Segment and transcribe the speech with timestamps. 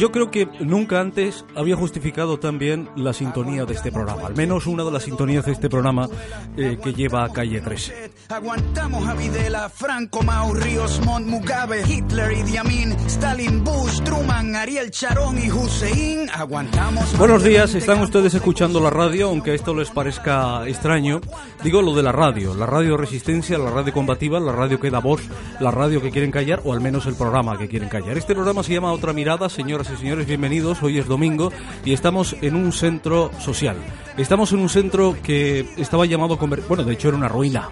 [0.00, 4.34] Yo creo que nunca antes había justificado tan bien la sintonía de este programa, al
[4.34, 6.08] menos una de las sintonías de este programa
[6.56, 8.10] eh, que lleva a calle 13.
[8.30, 14.90] Aguantamos a Videla, Franco, Mau, Ríos, Montt, Mugabe, Hitler, Idi Amin, Stalin, Bush, Truman, Ariel
[14.90, 16.30] Sharon y Hussein.
[16.32, 17.18] Aguantamos.
[17.18, 21.20] Buenos días, están ustedes escuchando la radio, aunque esto les parezca extraño.
[21.62, 25.00] Digo lo de la radio, la radio resistencia, la radio combativa, la radio que da
[25.00, 25.20] voz,
[25.60, 28.16] la radio que quieren callar, o al menos el programa que quieren callar.
[28.16, 30.82] Este programa se llama Otra Mirada, señoras y señores, bienvenidos.
[30.82, 31.52] Hoy es domingo
[31.84, 33.76] y estamos en un centro social.
[34.16, 36.36] Estamos en un centro que estaba llamado,
[36.68, 37.68] bueno, de hecho era una ruina.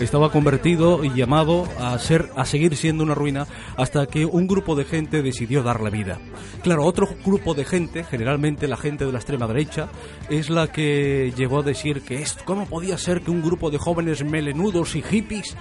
[0.00, 4.74] Estaba convertido y llamado a ser, a seguir siendo una ruina hasta que un grupo
[4.74, 6.18] de gente decidió darle vida.
[6.62, 9.88] Claro, otro grupo de gente, generalmente la gente de la extrema derecha,
[10.28, 13.78] es la que llegó a decir que es, ¿cómo podía ser que un grupo de
[13.78, 15.56] jóvenes melenudos y hippies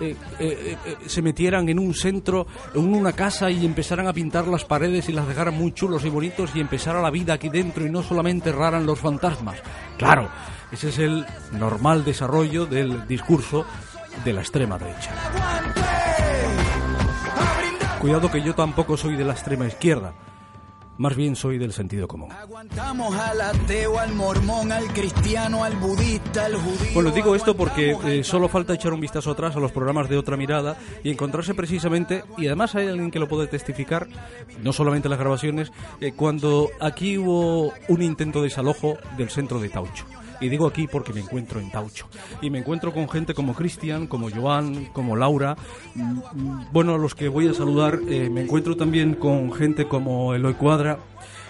[0.00, 4.46] eh, eh, eh, se metieran en un centro, en una casa y empezaran a pintar
[4.46, 7.84] las paredes y las dejaran muy chulos y bonitos y empezara la vida aquí dentro
[7.84, 9.60] y no solamente erraran los fantasmas.
[9.96, 10.28] Claro,
[10.70, 13.64] ese es el normal desarrollo del discurso
[14.24, 15.10] de la extrema derecha.
[18.00, 20.14] Cuidado que yo tampoco soy de la extrema izquierda,
[20.98, 22.30] más bien soy del sentido común.
[22.32, 26.94] Aguantamos al ateo, al mormón, al cristiano, al budista, al judío.
[26.94, 30.16] Bueno, digo esto porque eh, solo falta echar un vistazo atrás a los programas de
[30.16, 34.08] otra mirada y encontrarse precisamente, y además hay alguien que lo puede testificar,
[34.62, 39.68] no solamente las grabaciones, eh, cuando aquí hubo un intento de desalojo del centro de
[39.68, 40.04] Taucho.
[40.40, 42.06] Y digo aquí porque me encuentro en Taucho.
[42.40, 45.56] Y me encuentro con gente como Cristian, como Joan, como Laura.
[45.94, 49.86] Mm, mm, Bueno, a los que voy a saludar, eh, me encuentro también con gente
[49.86, 50.98] como Eloy Cuadra,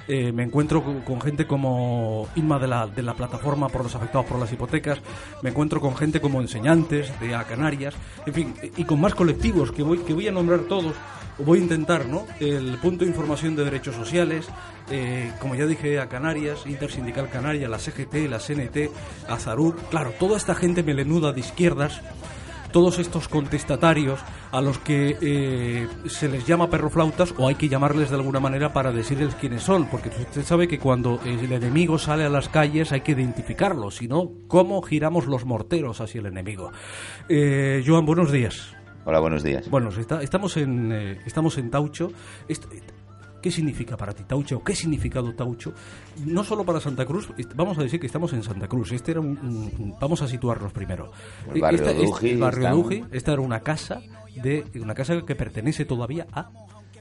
[0.08, 4.26] eh, me encuentro con, gente como Inma de la, de la plataforma por los afectados
[4.26, 5.00] por las hipotecas,
[5.42, 9.70] me encuentro con gente como enseñantes de A Canarias, en fin, y con más colectivos
[9.70, 10.94] que voy, que voy a nombrar todos.
[11.38, 12.26] Voy a intentar, ¿no?
[12.40, 14.48] El punto de información de derechos sociales,
[14.90, 18.90] eh, como ya dije, a Canarias, Intersindical Canaria, la CGT, la CNT,
[19.28, 22.00] Azarú, claro, toda esta gente melenuda de izquierdas,
[22.72, 24.20] todos estos contestatarios
[24.52, 28.72] a los que eh, se les llama perroflautas o hay que llamarles de alguna manera
[28.72, 32.92] para decirles quiénes son, porque usted sabe que cuando el enemigo sale a las calles
[32.92, 36.70] hay que identificarlo, si no, ¿cómo giramos los morteros hacia el enemigo?
[37.28, 38.74] Eh, Joan, buenos días.
[39.04, 39.70] Hola, buenos días.
[39.70, 42.12] Bueno, está- estamos, en, eh, estamos en Taucho.
[42.46, 42.66] Est-
[43.40, 44.62] ¿Qué significa para ti Taucho?
[44.64, 45.72] ¿Qué significado Taucho?
[46.26, 48.92] No solo para Santa Cruz, vamos a decir que estamos en Santa Cruz.
[48.92, 51.12] Este era un, un- un- vamos a situarnos primero.
[51.54, 52.70] El barrio Esta- este- Duji, el barrio.
[52.70, 54.00] Duji, esta era una casa
[54.42, 56.50] de una casa que pertenece todavía a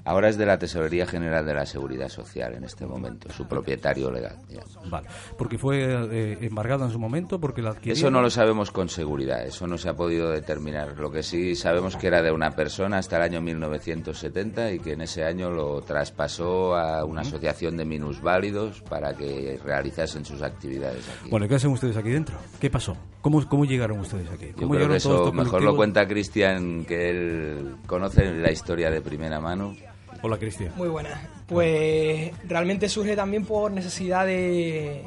[0.08, 4.10] Ahora es de la Tesorería General de la Seguridad Social en este momento, su propietario
[4.10, 4.38] legal.
[4.48, 4.62] ya.
[4.90, 5.06] Vale,
[5.38, 7.98] porque fue eh, embargada en su momento, porque la adquirieron.
[7.98, 10.98] Eso no lo sabemos con seguridad, eso no se ha podido determinar.
[10.98, 14.94] Lo que sí sabemos que era de una persona hasta el año 1970 y que
[14.94, 21.04] en ese año lo traspasó a una asociación de minusválidos para que realizasen sus actividades
[21.20, 21.30] aquí.
[21.30, 22.38] Bueno, ¿qué hacen ustedes aquí dentro?
[22.62, 22.96] ¿Qué pasó?
[23.20, 24.48] ¿Cómo, cómo llegaron ustedes aquí?
[24.48, 28.90] Yo ¿Cómo creo llegaron que eso mejor lo cuenta Cristian, que él conoce la historia
[28.90, 29.76] de primera mano.
[30.22, 30.72] Hola, Cristian.
[30.76, 31.10] Muy buena.
[31.48, 35.04] Pues realmente surge también por necesidad de.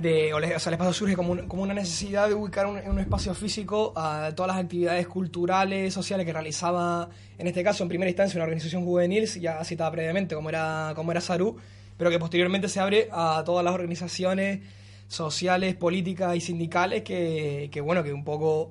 [0.00, 2.90] de o, sea, el espacio surge como, un- como una necesidad de ubicar un, en
[2.90, 7.08] un espacio físico a todas las actividades culturales, sociales que realizaba,
[7.38, 11.10] en este caso, en primera instancia, una organización juvenil, ya citada previamente, como era, como
[11.12, 11.56] era Sarú,
[11.96, 14.60] pero que posteriormente se abre a todas las organizaciones
[15.08, 18.70] sociales, políticas y sindicales que, que bueno, que un poco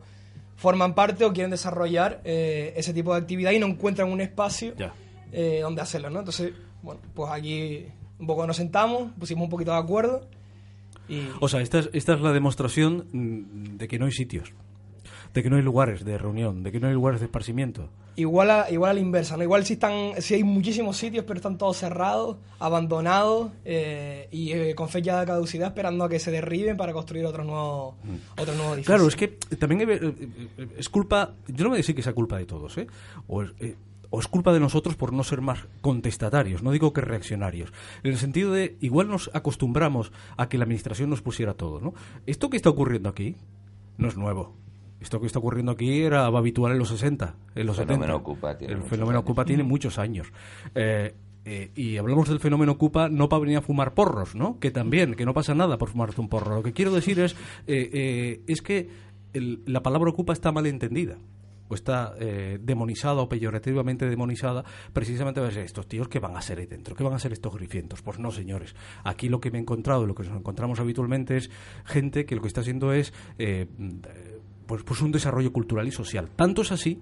[0.56, 4.74] forman parte o quieren desarrollar eh, ese tipo de actividad y no encuentran un espacio
[4.78, 4.94] Ya.
[5.32, 6.20] Eh, donde hacerlo, ¿no?
[6.20, 7.86] Entonces, bueno, pues aquí
[8.20, 10.28] un poco nos sentamos, pusimos un poquito de acuerdo
[11.08, 11.22] y...
[11.40, 14.54] O sea, esta es, esta es la demostración mm, de que no hay sitios.
[15.34, 17.90] de que no hay lugares de reunión, de que no hay lugares de esparcimiento.
[18.16, 19.44] Igual a, igual a la inversa, ¿no?
[19.44, 24.74] Igual si están, si hay muchísimos sitios, pero están todos cerrados, abandonados eh, y eh,
[24.74, 27.94] con fecha de caducidad esperando a que se derriben para construir otros nuevos,
[28.36, 28.86] otros nuevos edificios.
[28.88, 29.28] Claro, es que
[29.58, 32.76] también eh, eh, es culpa, yo no voy a decir que sea culpa de todos,
[32.80, 32.88] ¿eh?
[33.28, 33.76] O es, eh,
[34.10, 37.74] o es culpa de nosotros por no ser más contestatarios, no digo que reaccionarios,
[38.04, 41.94] en el sentido de igual nos acostumbramos a que la administración nos pusiera todo, ¿no?
[42.26, 43.36] Esto que está ocurriendo aquí
[43.98, 44.56] no es nuevo.
[45.00, 48.16] Esto que está ocurriendo aquí era habitual en los 60, en los El fenómeno 70.
[48.16, 49.24] Ocupa tiene el muchos fenómeno años.
[49.26, 50.28] Ocupa tiene muchos años.
[50.74, 51.14] Eh,
[51.46, 54.60] eh, y hablamos del fenómeno Ocupa no para venir a fumar porros, ¿no?
[54.60, 56.56] Que también, que no pasa nada por fumarte un porro.
[56.56, 57.34] Lo que quiero decir es,
[57.68, 58.90] eh, eh, es que
[59.34, 61.18] el- la palabra Ocupa está mal entendida
[61.70, 66.42] o está eh, demonizada o peyorativamente demonizada precisamente a ver estos tíos que van a
[66.42, 68.02] ser ahí dentro, que van a ser estos grifientos.
[68.02, 68.76] Pues no, señores.
[69.04, 71.50] Aquí lo que me he encontrado lo que nos encontramos habitualmente es
[71.86, 73.68] gente que lo que está haciendo es eh,
[74.66, 76.30] pues, pues un desarrollo cultural y social.
[76.36, 77.02] Tanto es así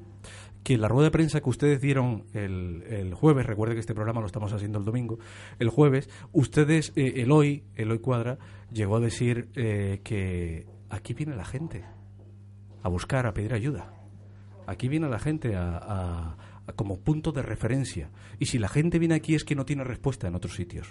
[0.63, 4.21] que la rueda de prensa que ustedes dieron el, el jueves, recuerde que este programa
[4.21, 5.19] lo estamos haciendo el domingo,
[5.59, 8.39] el jueves, ustedes, eh, el hoy, el hoy cuadra,
[8.71, 11.85] llegó a decir eh, que aquí viene la gente
[12.81, 13.93] a buscar, a pedir ayuda.
[14.67, 18.09] Aquí viene la gente a, a- a- como punto de referencia.
[18.39, 20.87] Y si la gente viene aquí es que no tiene respuesta en otros sitios.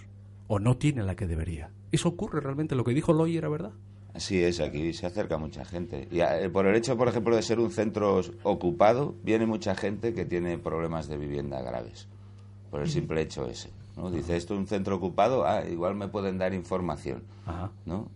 [0.47, 1.71] O no tiene la que debería.
[1.93, 2.75] Eso ocurre realmente.
[2.75, 3.73] Lo que dijo Loy era verdad.
[4.13, 6.07] Así es, aquí se acerca mucha gente.
[6.13, 10.15] Y eh, por el hecho, por ejemplo, de ser un centro ocupado, viene mucha gente
[10.15, 12.07] que tiene problemas de vivienda graves.
[12.71, 13.71] Por el simple hecho ese.
[13.97, 14.11] ¿no?
[14.13, 17.25] Dice, esto es un centro ocupado, ah, igual me pueden dar información.
[17.47, 17.73] Ajá.
[17.87, 18.09] ¿no?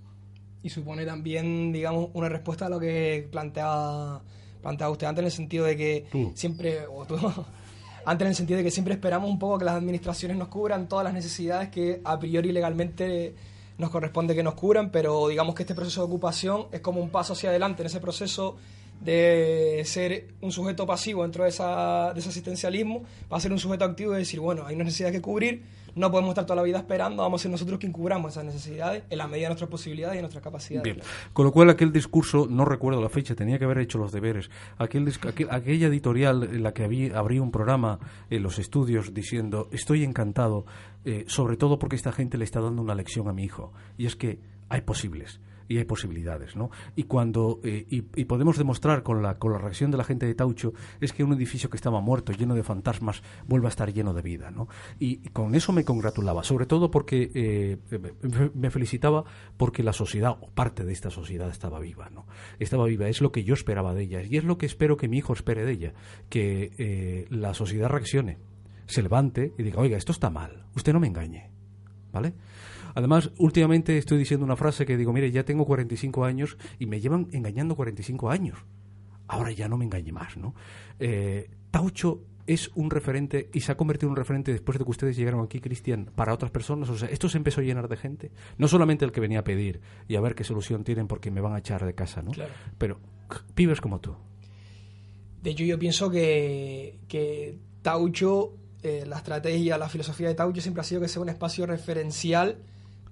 [0.62, 4.22] Y supone también, digamos, una respuesta a lo que planteaba,
[4.68, 6.32] planteaba usted antes en el sentido de que Tú.
[6.34, 7.16] siempre, o tú,
[8.04, 10.88] antes en el sentido de que siempre esperamos un poco que las administraciones nos cubran
[10.88, 13.34] todas las necesidades que a priori legalmente
[13.78, 17.10] nos corresponde que nos cubran, pero digamos que este proceso de ocupación es como un
[17.10, 18.56] paso hacia adelante en ese proceso
[19.00, 23.60] de ser un sujeto pasivo dentro de, esa, de ese asistencialismo, va a ser un
[23.60, 25.62] sujeto activo y decir, bueno, hay una necesidad que cubrir,
[25.98, 29.02] no podemos estar toda la vida esperando, vamos a ser nosotros quien cubramos esas necesidades
[29.10, 30.84] en la medida de nuestras posibilidades y nuestras capacidades.
[30.84, 31.04] Bien.
[31.32, 34.50] Con lo cual, aquel discurso, no recuerdo la fecha, tenía que haber hecho los deberes.
[34.78, 37.98] Aquel, aquel- aquella editorial en la que había, abrí un programa
[38.30, 40.64] en los estudios diciendo: Estoy encantado,
[41.04, 43.72] eh, sobre todo porque esta gente le está dando una lección a mi hijo.
[43.96, 45.40] Y es que hay posibles.
[45.68, 46.70] Y hay posibilidades, ¿no?
[46.96, 50.34] Y cuando eh, y, podemos demostrar con la con la reacción de la gente de
[50.34, 54.14] Taucho es que un edificio que estaba muerto, lleno de fantasmas, vuelve a estar lleno
[54.14, 54.68] de vida, ¿no?
[54.98, 57.76] Y, con eso me congratulaba, sobre todo porque eh,
[58.22, 59.24] me- me felicitaba
[59.56, 62.26] porque la sociedad o parte de esta sociedad estaba viva, ¿no?
[62.58, 65.08] Estaba viva, es lo que yo esperaba de ella y es lo que espero que
[65.08, 65.92] mi hijo espere de ella,
[66.30, 68.38] que eh, la sociedad reaccione,
[68.86, 71.50] se levante y diga, oiga, esto está mal, usted no me engañe,
[72.12, 72.32] ¿vale?
[72.94, 77.00] Además, últimamente estoy diciendo una frase que digo, mire, ya tengo 45 años y me
[77.00, 78.58] llevan engañando 45 años.
[79.26, 80.54] Ahora ya no me engañe más, ¿no?
[80.98, 84.90] Eh, Taucho es un referente y se ha convertido en un referente después de que
[84.90, 86.88] ustedes llegaron aquí, Cristian, para otras personas.
[86.88, 88.32] O sea, esto se empezó a llenar de gente.
[88.56, 91.42] No solamente el que venía a pedir y a ver qué solución tienen porque me
[91.42, 92.30] van a echar de casa, ¿no?
[92.30, 92.50] Claro.
[92.78, 93.00] Pero
[93.54, 94.16] pibes como tú.
[95.42, 100.80] De hecho, yo pienso que, que Taucho, eh, la estrategia, la filosofía de Taucho siempre
[100.80, 102.62] ha sido que sea un espacio referencial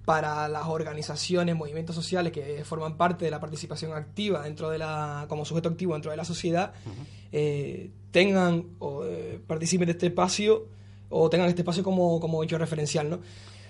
[0.07, 5.25] para las organizaciones, movimientos sociales que forman parte de la participación activa dentro de la,
[5.27, 6.71] como sujeto activo dentro de la sociedad,
[7.33, 10.69] eh, tengan o eh, participen de este espacio
[11.09, 13.19] o tengan este espacio como, como hecho referencial, ¿no?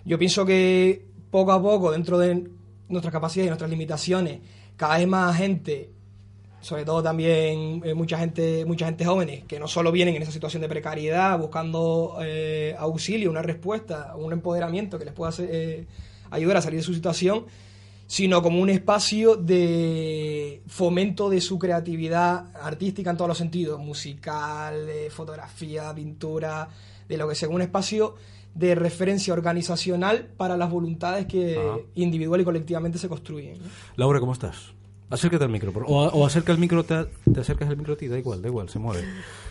[0.06, 2.48] Yo pienso que poco a poco, dentro de
[2.88, 4.40] nuestras capacidades y nuestras limitaciones,
[4.76, 5.90] cada vez más gente
[6.62, 10.32] sobre todo también eh, mucha gente mucha gente jóvenes que no solo vienen en esa
[10.32, 15.86] situación de precariedad buscando eh, auxilio una respuesta un empoderamiento que les pueda hacer, eh,
[16.32, 17.46] ayudar a salir de su situación
[18.10, 24.90] sino como un espacio de fomento de su creatividad artística en todos los sentidos musical
[25.10, 26.70] fotografía pintura
[27.08, 28.16] de lo que sea un espacio
[28.56, 31.78] de referencia organizacional para las voluntades que Ajá.
[31.96, 33.60] individual y colectivamente se construyen.
[33.96, 34.74] Laura, ¿cómo estás?
[35.10, 35.72] Acércate al micro.
[35.72, 38.42] por- O, o acerca el micro, te, te acercas al micro a ti, da igual,
[38.42, 39.04] da igual, se mueve.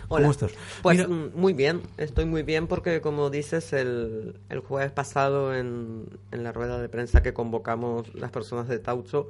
[0.08, 0.22] Hola.
[0.24, 0.52] ¿Cómo estás?
[0.82, 6.04] Pues Mira, muy bien, estoy muy bien porque como dices, el, el jueves pasado en,
[6.30, 9.28] en la rueda de prensa que convocamos las personas de Taucho,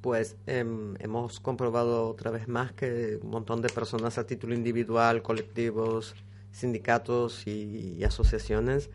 [0.00, 5.22] pues em, hemos comprobado otra vez más que un montón de personas a título individual,
[5.22, 6.14] colectivos,
[6.50, 8.90] sindicatos y, y asociaciones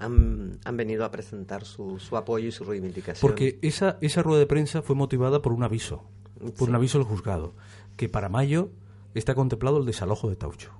[0.00, 3.20] han, han venido a presentar su, su apoyo y su reivindicación.
[3.20, 6.02] Porque esa, esa rueda de prensa fue motivada por un aviso,
[6.40, 6.64] por Sí.
[6.64, 7.54] un aviso del juzgado,
[7.96, 8.70] que para mayo
[9.14, 10.70] está contemplado el desalojo de Taucho.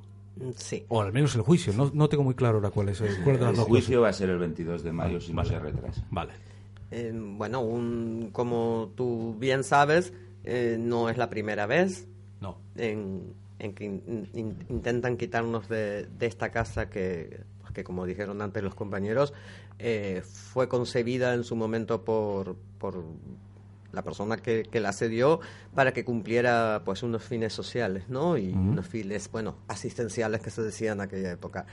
[0.57, 0.85] Sí.
[0.89, 3.37] O al menos el juicio, no, no tengo muy claro ahora cuál es, el- cuál
[3.43, 5.49] El juicio va a ser el 22 de mayo si no Vale.
[5.51, 6.07] se retrasa.
[6.11, 6.33] Vale.
[6.91, 10.13] Eh, bueno, un, como tú bien sabes,
[10.45, 12.09] eh, no es la primera vez
[12.41, 12.57] No.
[12.77, 17.41] En, en que in- in- intentan quitarnos de, de esta casa que,
[17.73, 19.33] que, como dijeron antes los compañeros,
[19.79, 23.05] eh, fue concebida en su momento por, por
[23.93, 25.41] la persona que, que la cedió
[25.75, 28.37] para que cumpliera pues unos fines sociales, ¿no?
[28.37, 31.67] Y unos fines, bueno, asistenciales que se decían en aquella época.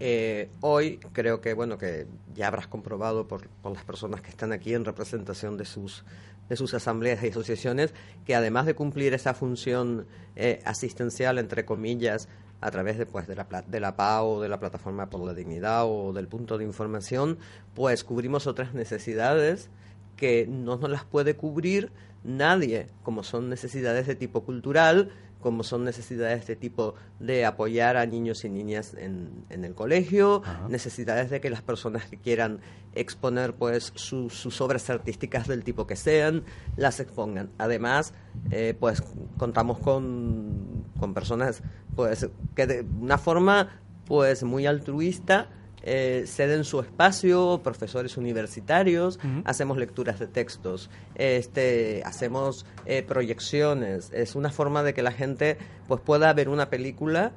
[0.00, 4.52] Eh, hoy creo que bueno que ya habrás comprobado por, por las personas que están
[4.52, 6.04] aquí en representación de sus
[6.48, 7.92] de sus asambleas y asociaciones
[8.24, 12.28] que además de cumplir esa función eh, asistencial entre comillas
[12.60, 15.84] a través de, pues, de, la, de la PAO, de la Plataforma por la Dignidad
[15.86, 17.38] o del punto de información,
[17.74, 19.70] pues cubrimos otras necesidades
[20.16, 21.92] que no nos las puede cubrir
[22.24, 25.10] nadie, como son necesidades de tipo cultural,
[25.40, 30.42] como son necesidades de tipo de apoyar a niños y niñas en, en el colegio,
[30.68, 32.60] necesidades de que las personas que quieran
[32.94, 36.42] exponer pues su- sus obras artísticas del tipo que sean,
[36.76, 37.50] las expongan.
[37.58, 38.14] Además,
[38.50, 39.02] eh, pues
[39.36, 41.62] contamos con, con personas
[41.94, 45.50] pues que de una forma pues muy altruista
[45.82, 54.10] eh, ceden su espacio, profesores universitarios, hacemos lecturas de textos, este, hacemos eh, proyecciones.
[54.12, 57.32] Es una forma de que la gente pues pueda ver una película,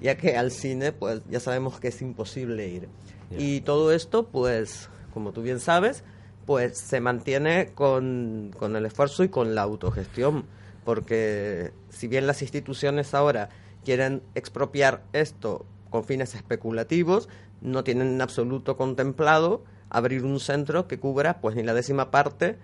[0.00, 2.88] ya que al cine pues ya sabemos que es imposible ir.
[3.36, 6.04] Y todo esto pues, como tú bien sabes,
[6.44, 10.44] pues se mantiene con, con el esfuerzo y con la autogestión,
[10.84, 13.48] porque si bien las instituciones ahora
[13.84, 17.28] quieren expropiar esto con fines especulativos,
[17.60, 22.58] no tienen en absoluto contemplado abrir un centro que cubra pues ni la décima parte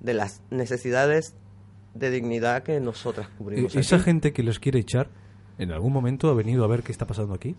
[0.00, 1.34] de las necesidades
[1.94, 3.74] de dignidad que nosotras cubrimos.
[3.74, 4.04] Eh, Esa aquí.
[4.04, 5.08] gente que los quiere echar,
[5.58, 7.56] ¿en algún momento ha venido a ver qué está pasando aquí?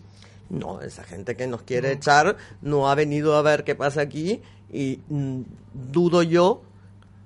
[0.50, 4.40] No, esa gente que nos quiere echar no ha venido a ver qué pasa aquí
[4.72, 5.42] y mm,
[5.92, 6.62] dudo yo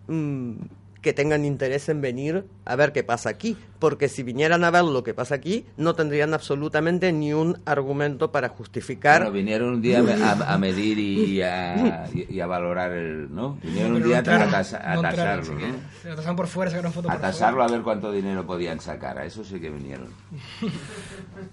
[0.09, 0.55] mm,
[1.03, 4.85] que tengan interés en venir a ver qué pasa aquí, porque si vinieran a ver
[4.85, 9.23] lo que pasa aquí, no tendrían absolutamente ni un argumento para justificar.
[9.23, 13.59] Bueno, vinieron un día a, a- medir y a, y- y a valorar el, ¿no?
[13.63, 15.75] Vinieron un día a, entraron, tasa- a no entraron, tasarlo, ¿no?
[16.03, 18.79] Se lo tasaron por fuera, sacaron fotos A por tasarlo a ver cuánto dinero podían
[18.81, 19.19] sacar.
[19.19, 20.07] A eso sí que vinieron.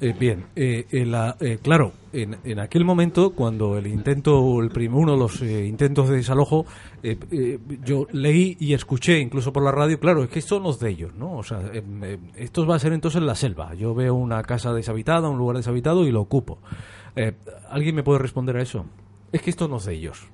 [0.01, 4.69] Eh, bien, eh, en la- eh, claro, en, en aquel momento, cuando el intento, el
[4.69, 6.65] prim- uno de los eh, intentos de desalojo,
[7.03, 10.79] eh, eh, yo leí y escuché, incluso por la radio, claro, es que son los
[10.79, 11.37] de ellos, ¿no?
[11.37, 13.73] O sea, eh, eh, esto va a ser entonces en la selva.
[13.73, 16.59] Yo veo una casa deshabitada, un lugar deshabitado y lo ocupo.
[17.69, 18.85] ¿Alguien me puede responder a eso?
[19.31, 20.27] Es que esto no es de ellos.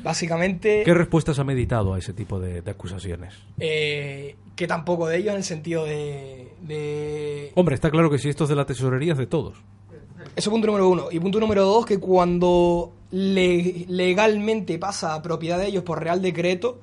[0.00, 3.34] Básicamente, ¿Qué respuestas ha meditado a ese tipo de, de acusaciones?
[3.58, 8.44] que tampoco de ellos en el sentido de, de Hombre, está claro que si esto
[8.44, 9.56] es de la tesorería es de todos.
[10.36, 11.06] Eso punto número uno.
[11.10, 16.20] Y punto número dos, que cuando le- legalmente pasa a propiedad de ellos por real
[16.20, 16.80] decreto,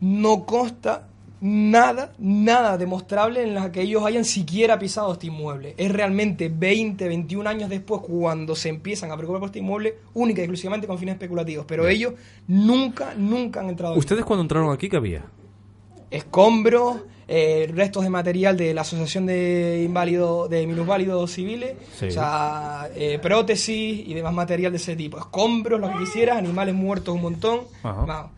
[0.00, 1.06] no consta
[1.40, 5.74] nada, nada demostrable en la que ellos hayan siquiera pisado este inmueble.
[5.78, 10.40] Es realmente 20, 21 años después cuando se empiezan a preocupar por este inmueble, única
[10.40, 11.64] y exclusivamente con fines especulativos.
[11.68, 12.14] Pero ellos
[12.48, 14.00] nunca, nunca han entrado aquí.
[14.00, 15.24] ¿Ustedes cuando entraron aquí qué había?
[16.10, 16.96] escombros,
[17.32, 22.06] eh, restos de material de la Asociación de Inválidos, de Minusválidos Civiles, Sí.
[22.06, 25.16] o sea, eh, prótesis y demás material de ese tipo.
[25.16, 27.60] Escombros, lo que quisieras, animales muertos un montón.
[27.84, 28.30] Vamos,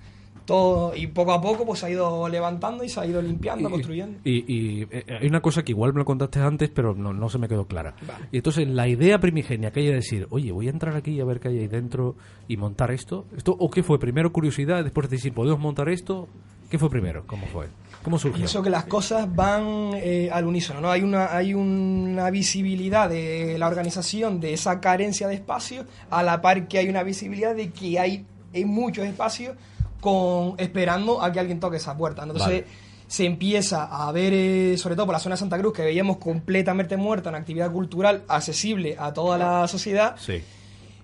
[0.44, 3.68] todo, y poco a poco pues se ha ido levantando y se ha ido limpiando,
[3.68, 4.18] Y- construyendo.
[4.24, 7.28] Y, y, eh, hay una cosa que igual me lo contaste antes, pero no, no
[7.28, 7.94] se me quedó clara.
[8.06, 8.26] Vale.
[8.32, 11.24] Y entonces, la idea primigenia que haya de decir, oye, voy a entrar aquí a
[11.24, 12.16] ver qué hay ahí dentro
[12.48, 13.98] y montar esto, esto ¿o qué fue?
[14.00, 16.28] ¿Primero curiosidad, después decir, podemos montar esto?
[16.68, 17.22] ¿Qué fue primero?
[17.26, 17.68] ¿Cómo fue?
[18.02, 18.36] ¿Cómo surgió?
[18.38, 20.90] Pienso que las cosas van eh, al unísono, ¿no?
[20.90, 26.40] Hay una, hay una visibilidad de la organización de esa carencia de espacio, a la
[26.40, 29.56] par que hay una visibilidad de que hay, hay muchos espacios
[30.00, 32.26] con, esperando a que alguien toque esa puerta.
[32.26, 32.32] ¿no?
[32.32, 32.72] Entonces Vale.
[33.06, 36.16] se empieza a ver, eh, sobre todo por la zona de Santa Cruz, que veíamos
[36.16, 40.42] completamente muerta en actividad cultural accesible a toda la sociedad, Sí.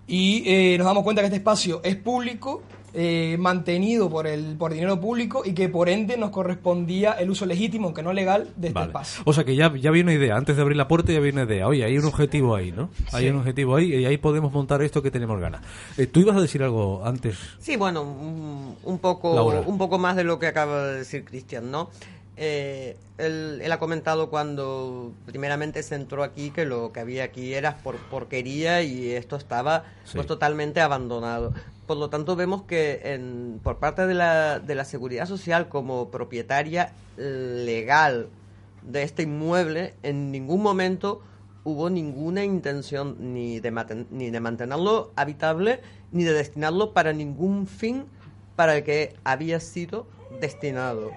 [0.09, 2.62] y eh, nos damos cuenta que este espacio es público,
[2.95, 7.45] eh, mantenido por el por dinero público y que por ende nos correspondía el uso
[7.47, 8.87] legítimo, aunque no legal, de este Vale.
[8.88, 9.23] espacio.
[9.26, 11.33] O sea que ya, ya había una idea, antes de abrir la puerta ya había
[11.33, 11.66] una idea.
[11.68, 12.88] Oye, hay un objetivo ahí, ¿no?
[13.12, 13.30] Hay Sí.
[13.30, 15.62] un objetivo ahí y ahí podemos montar esto que tenemos ganas.
[15.97, 17.37] Eh, Tú ibas a decir algo antes.
[17.61, 19.61] Sí, bueno, un, un poco, Laura.
[19.66, 21.90] un poco más de lo que acaba de decir Cristian, ¿no?
[22.40, 27.52] Eh, él, él ha comentado cuando primeramente se entró aquí que lo que había aquí
[27.52, 30.12] era por porquería y esto estaba Sí.
[30.14, 31.52] pues totalmente abandonado.
[31.87, 36.11] Por lo tanto, vemos que en, por parte de la, de la Seguridad Social como
[36.11, 38.28] propietaria legal
[38.83, 41.23] de este inmueble, en ningún momento
[41.64, 45.80] hubo ninguna intención ni de, maten- ni de mantenerlo habitable
[46.12, 48.04] ni de destinarlo para ningún fin
[48.57, 50.07] para el que había sido
[50.40, 51.11] destinado.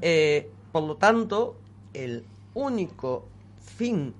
[0.00, 1.56] Eh, por lo tanto,
[1.94, 3.26] el único
[3.60, 4.14] fin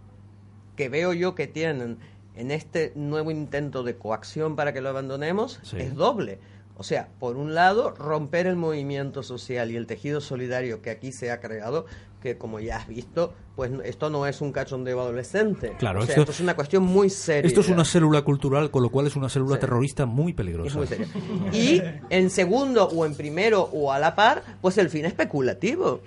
[0.77, 1.99] que veo yo que tienen
[2.37, 5.77] en este nuevo intento de coacción para que lo abandonemos Sí.
[5.79, 6.39] es doble.
[6.77, 11.11] O sea, por un lado, romper el movimiento social y el tejido solidario que aquí
[11.11, 11.87] se ha creado,
[12.23, 15.73] que como ya has visto, pues esto no es un cachondeo adolescente.
[15.81, 17.49] Claro, o sea, esto- esto, es una cuestión muy seria.
[17.49, 19.61] Esto es una célula cultural, con lo cual es una célula Sí.
[19.63, 20.79] terrorista muy Es peligrosa.
[20.79, 21.07] muy serio.
[21.53, 26.01] Y en segundo o en primero o a la par, pues el fin especulativo.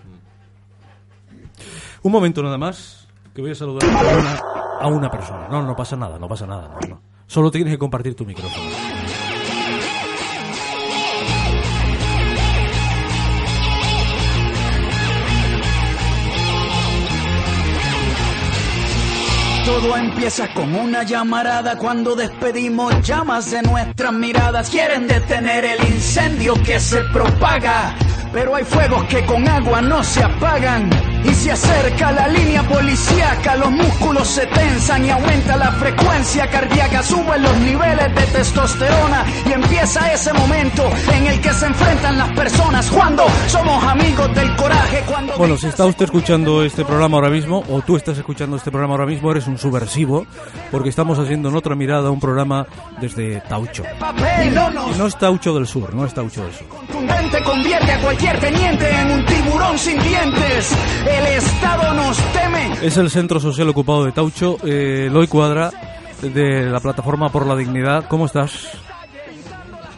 [2.03, 3.83] Un momento nada más, que voy a saludar
[4.79, 5.47] a una, persona.
[5.49, 6.67] No, no pasa nada, no pasa nada.
[6.67, 7.01] no, no.
[7.27, 8.65] Solo tienes que compartir tu micrófono.
[19.63, 24.69] Todo empieza con una llamarada cuando despedimos llamas de nuestras miradas.
[24.71, 27.95] Quieren detener el incendio que se propaga.
[28.33, 31.10] Pero hay fuegos que con agua no se apagan.
[31.23, 37.03] Y se acerca la línea policíaca, los músculos se tensan y aumenta la frecuencia cardíaca,
[37.03, 42.31] suben los niveles de testosterona y empieza ese momento en el que se enfrentan las
[42.31, 45.37] personas cuando somos amigos del coraje, cuando...
[45.37, 48.95] Bueno, si está usted escuchando este programa ahora mismo, o tú estás escuchando este programa
[48.95, 50.25] ahora mismo, eres un subversivo,
[50.71, 52.65] porque estamos haciendo en otra mirada un programa
[52.99, 53.83] desde Taucho.
[54.45, 56.67] y no nos Y no es Taucho del Sur, no es Taucho del Sur.
[56.67, 60.75] contundente convierte a cualquier teniente en un tiburón sin dientes.
[61.17, 62.73] El Estado nos teme.
[62.85, 65.71] Es el Centro Social Ocupado de Taucho, eh, Eloy Cuadra,
[66.21, 68.05] de la Plataforma por la Dignidad.
[68.07, 68.67] ¿Cómo estás?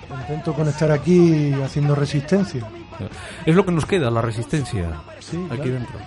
[0.09, 2.65] Contento con estar aquí haciendo resistencia.
[3.45, 4.89] Es lo que nos queda, la resistencia,
[5.19, 5.71] Sí, aquí claro.
[5.71, 5.99] dentro.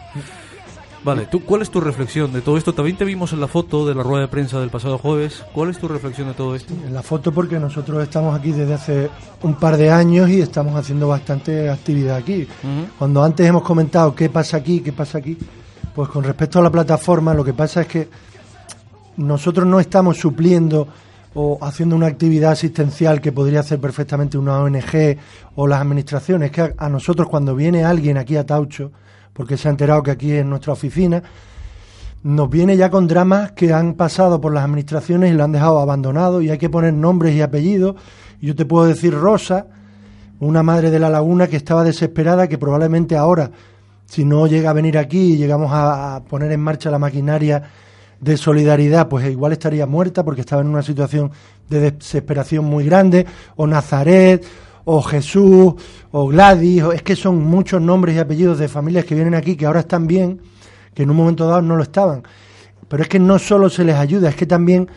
[1.07, 2.75] Vale, ¿tú, ¿cuál es tu reflexión de todo esto?
[2.75, 5.45] También te vimos en la foto de la rueda de prensa del pasado jueves.
[5.53, 6.75] ¿Cuál es tu reflexión de todo esto?
[6.85, 9.11] En la foto porque nosotros estamos aquí desde hace
[9.45, 12.49] un par de años y estamos haciendo bastante actividad aquí.
[12.99, 15.39] Cuando antes hemos comentado qué pasa aquí, qué pasa aquí,
[15.95, 18.09] pues con respecto a la plataforma lo que pasa es que
[19.19, 20.89] nosotros no estamos supliendo
[21.35, 25.19] o haciendo una actividad asistencial que podría hacer perfectamente una ONG
[25.55, 26.51] o las administraciones.
[26.51, 28.91] Que a, a nosotros cuando viene alguien aquí a Taucho,
[29.37, 31.23] porque se ha enterado que aquí es nuestra oficina,
[32.23, 35.79] nos viene ya con dramas que han pasado por las administraciones y lo han dejado
[35.79, 37.97] abandonado y hay que poner nombres y apellidos.
[38.41, 39.67] Yo te puedo decir Rosa,
[40.41, 43.51] una madre de la laguna que estaba desesperada, que probablemente ahora,
[44.07, 47.63] si no llega a venir aquí y llegamos a poner en marcha la maquinaria
[48.21, 51.31] de solidaridad, pues igual estaría muerta porque estaba en una situación
[51.69, 54.45] de desesperación muy grande, o Nazaret,
[54.89, 55.75] o Jesús,
[56.13, 59.57] o Gladys, o- es que son muchos nombres y apellidos de familias que vienen aquí
[59.57, 60.41] que ahora están bien,
[60.95, 62.23] que en un momento dado no lo estaban.
[62.89, 64.89] Pero es que no solo se les ayuda, es que también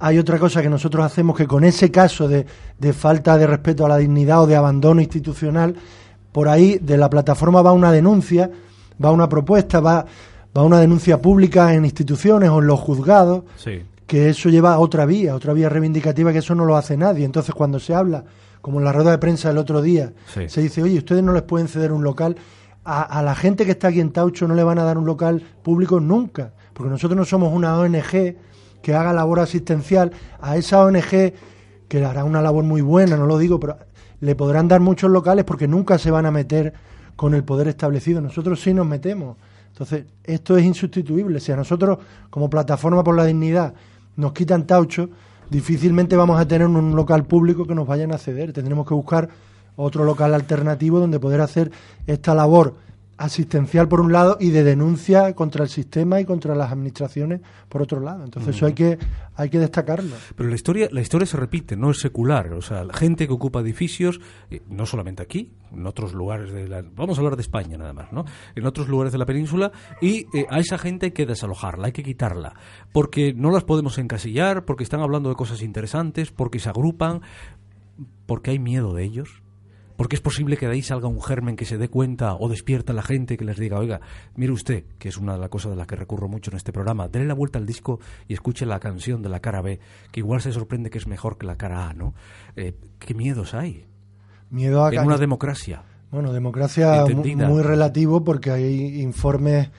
[0.00, 2.44] hay otra cosa que nosotros hacemos que con ese caso de,
[2.78, 5.74] de falta de respeto a la dignidad o de abandono institucional,
[6.32, 8.50] por ahí de la plataforma va una denuncia,
[9.02, 10.04] va una propuesta, va,
[10.56, 13.82] va una denuncia pública en instituciones o en los juzgados, Sí.
[14.06, 17.24] que eso lleva a otra vía, otra vía reivindicativa que eso no lo hace nadie.
[17.24, 18.24] Entonces cuando se habla,
[18.66, 20.48] como en la rueda de prensa el otro día, Sí.
[20.48, 22.34] se dice, oye, ustedes no les pueden ceder un local,
[22.84, 25.06] a, a la gente que está aquí en Taucho no le van a dar un
[25.06, 28.34] local público nunca, porque nosotros no somos una ONG
[28.82, 31.32] que haga labor asistencial, a esa ONG
[31.86, 33.78] que hará una labor muy buena, no lo digo, pero
[34.18, 36.72] le podrán dar muchos locales porque nunca se van a meter
[37.14, 38.20] con el poder establecido.
[38.20, 39.36] Nosotros sí nos metemos.
[39.68, 41.38] Entonces, esto es insustituible.
[41.38, 41.98] Si a nosotros,
[42.30, 43.74] como plataforma por la dignidad,
[44.16, 45.08] nos quitan Taucho,
[45.50, 48.52] difícilmente vamos a tener un local público que nos vayan a ceder.
[48.52, 49.28] Tendremos que buscar
[49.76, 51.70] otro local alternativo donde poder hacer
[52.06, 52.74] esta labor
[53.18, 57.82] asistencial por un lado y de denuncia contra el sistema y contra las administraciones por
[57.82, 58.24] otro lado.
[58.24, 58.98] Entonces eso hay que
[59.36, 60.16] hay que destacarlo.
[60.34, 62.52] Pero la historia, la historia se repite, no es secular.
[62.54, 66.68] O sea, la gente que ocupa edificios, eh, no solamente aquí, en otros lugares de
[66.68, 66.82] la...
[66.82, 68.24] Vamos a hablar de España nada más, ¿no?
[68.54, 69.72] En otros lugares de la península.
[70.00, 72.54] Y eh, a esa gente hay que desalojarla, hay que quitarla.
[72.92, 77.20] Porque no las podemos encasillar, porque están hablando de cosas interesantes, porque se agrupan,
[78.24, 79.42] porque hay miedo de ellos.
[79.96, 82.92] Porque es posible que de ahí salga un germen que se dé cuenta o despierta
[82.92, 84.00] a la gente que les diga, oiga,
[84.34, 86.72] mire usted, que es una de las cosas de las que recurro mucho en este
[86.72, 89.80] programa, dele la vuelta al disco y escuche la canción de la cara B,
[90.12, 92.14] que igual se sorprende que es mejor que la cara A, ¿no?
[92.56, 93.86] Eh, ¿Qué miedos hay
[94.50, 95.82] Miedo a en una democracia?
[96.10, 97.48] Bueno, democracia Entendida.
[97.48, 99.70] muy relativo porque hay informes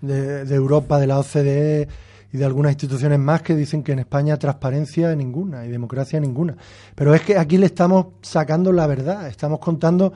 [0.00, 1.88] de, de Europa, de la OCDE
[2.34, 6.56] y de algunas instituciones más que dicen que en España transparencia ninguna y democracia ninguna.
[6.96, 10.12] Pero es que aquí le estamos sacando la verdad, estamos contando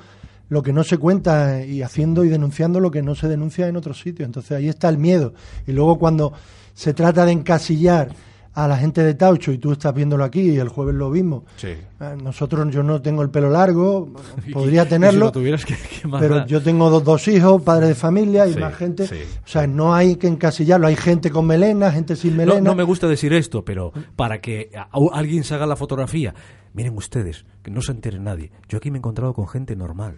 [0.49, 3.77] lo que no se cuenta y haciendo y denunciando lo que no se denuncia en
[3.77, 4.27] otros sitios.
[4.27, 5.33] Entonces ahí está el miedo.
[5.65, 6.33] Y luego cuando
[6.75, 8.09] se trata de encasillar
[8.65, 11.45] a la gente de Taucho, y tú estás viéndolo aquí, y el jueves lo vimos.
[11.57, 11.69] Sí.
[11.69, 14.13] Eh, Nosotros, yo no tengo el pelo largo,
[14.53, 16.47] podría si tenerlo, lo tuvieras, ¿qué- qué más pero da?
[16.47, 19.07] yo tengo dos, dos hijos, padres de familia y Sí, más gente.
[19.07, 20.87] sí, o sea, no hay que encasillarlo.
[20.89, 22.61] Hay gente con melena, gente sin No, melena.
[22.61, 26.35] no me gusta decir esto, pero para que a- a- alguien se haga la fotografía,
[26.75, 28.51] miren ustedes, que no se entere nadie.
[28.69, 30.17] Yo aquí me he encontrado con gente normal.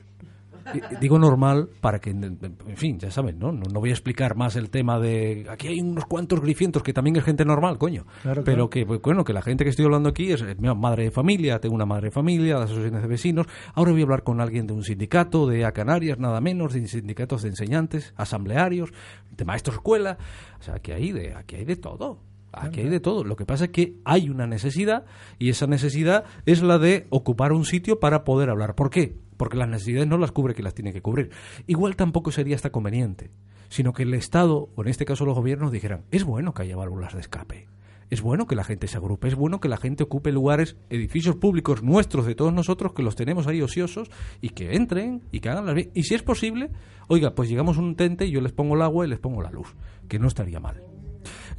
[1.00, 3.52] Digo normal para que, en fin, ya saben, ¿no?
[3.52, 3.62] ¿no?
[3.72, 5.46] no voy a explicar más el tema de...
[5.50, 8.06] Aquí hay unos cuantos grifientos que también es gente normal, coño.
[8.22, 8.70] Claro, Pero claro.
[8.70, 11.11] que, pues, bueno, que la gente que estoy hablando aquí es eh, mi madre de
[11.11, 13.46] familia, tengo una madre de familia, las asociaciones de vecinos.
[13.74, 16.87] Ahora voy a hablar con alguien de un sindicato, de A Canarias, nada menos, de
[16.87, 18.92] sindicatos de enseñantes, asamblearios,
[19.30, 20.18] de maestros escuela.
[20.59, 22.30] O sea, aquí hay de, aquí hay de todo.
[22.52, 23.24] Aquí hay de todo.
[23.24, 25.04] Lo que pasa es que hay una necesidad
[25.38, 28.74] y esa necesidad es la de ocupar un sitio para poder hablar.
[28.74, 29.16] ¿Por qué?
[29.36, 31.30] Porque las necesidades no las cubre quien las tiene que cubrir.
[31.66, 33.30] Igual tampoco sería hasta conveniente,
[33.68, 36.76] sino que el Estado, o en este caso los gobiernos, dijeran, es bueno que haya
[36.76, 37.68] válvulas de escape.
[38.10, 41.36] Es bueno que la gente se agrupe, es bueno que la gente ocupe lugares, edificios
[41.36, 44.10] públicos nuestros, de todos nosotros, que los tenemos ahí ociosos,
[44.40, 45.76] y que entren y que hagan las...
[45.76, 46.70] vi- Y si es posible,
[47.06, 49.40] oiga, pues llegamos a un tente y yo les pongo el agua y les pongo
[49.42, 49.76] la luz,
[50.08, 50.82] que no estaría mal.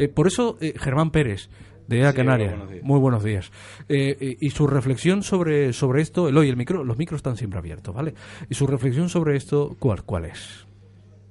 [0.01, 1.47] Eh, por eso, eh, Germán Pérez,
[1.87, 3.51] de Sí, Canaria, hola, buenos muy buenos días.
[3.87, 7.93] Eh, y su reflexión sobre, sobre esto, Eloy, el micro, los micros están siempre abiertos,
[7.93, 8.15] ¿vale?
[8.49, 10.65] Y su reflexión sobre esto, ¿cuál, cuál es?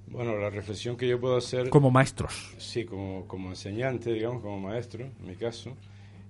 [0.07, 2.55] Bueno, la reflexión que yo puedo hacer, Como maestros.
[2.59, 5.77] sí, como, como enseñante, digamos, como maestro, en mi caso,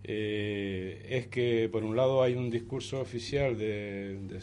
[0.02, 4.40] es que por un lado hay un discurso oficial de, de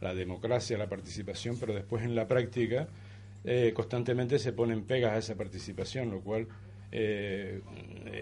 [0.00, 2.88] la democracia, la participación, pero después en la práctica
[3.44, 6.46] eh, constantemente se ponen pegas a esa participación, lo cual
[6.92, 7.60] eh,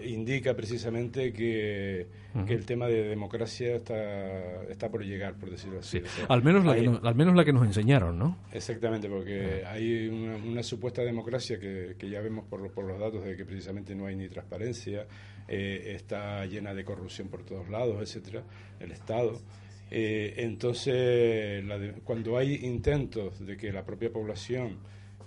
[0.05, 2.07] indica precisamente que,
[2.47, 5.97] que el tema de democracia está, está por llegar, por decirlo así.
[5.99, 8.37] O sea, Al menos, la que nos, al menos la que nos enseñaron, ¿no?
[8.53, 13.23] Exactamente, porque hay una, una supuesta democracia que, que ya vemos por, por los datos
[13.25, 15.05] de que precisamente no hay ni transparencia,
[15.47, 18.43] eh, está llena de corrupción por todos lados, etcétera,
[18.79, 19.39] el Estado.
[19.93, 24.77] Eh, entonces, la de- cuando hay intentos de que la propia población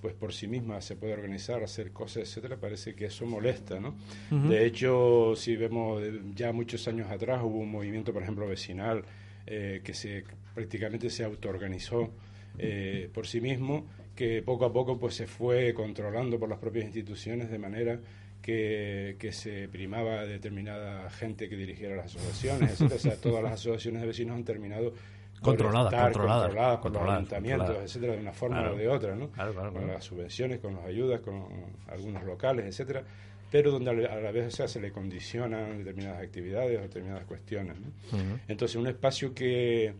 [0.05, 3.95] pues por sí misma se puede organizar, hacer cosas, etcétera, parece que eso molesta, ¿no?
[4.31, 9.03] De hecho, si vemos eh, ya muchos años atrás hubo un movimiento, por ejemplo, vecinal
[9.47, 12.11] eh, que se prácticamente se autoorganizó
[12.59, 16.85] eh, por sí mismo, que poco a poco pues se fue controlando por las propias
[16.85, 17.99] instituciones de manera
[18.43, 22.97] que, que se primaba a determinada gente que dirigiera las asociaciones, etcétera.
[22.97, 24.93] O sea, todas las asociaciones de vecinos han terminado
[25.45, 28.75] por Controladas, estar controladas, controladas por controladas, los ayuntamientos, etcétera, de una forma Claro.
[28.75, 29.29] o de otra, ¿no?
[29.31, 31.45] Claro, claro, con las subvenciones, con las ayudas, con
[31.89, 33.03] algunos locales, etcétera,
[33.51, 37.77] pero donde a la- vez o sea, se le condicionan determinadas actividades o determinadas cuestiones.
[37.79, 37.89] ¿no?
[38.49, 39.95] Entonces, un espacio que,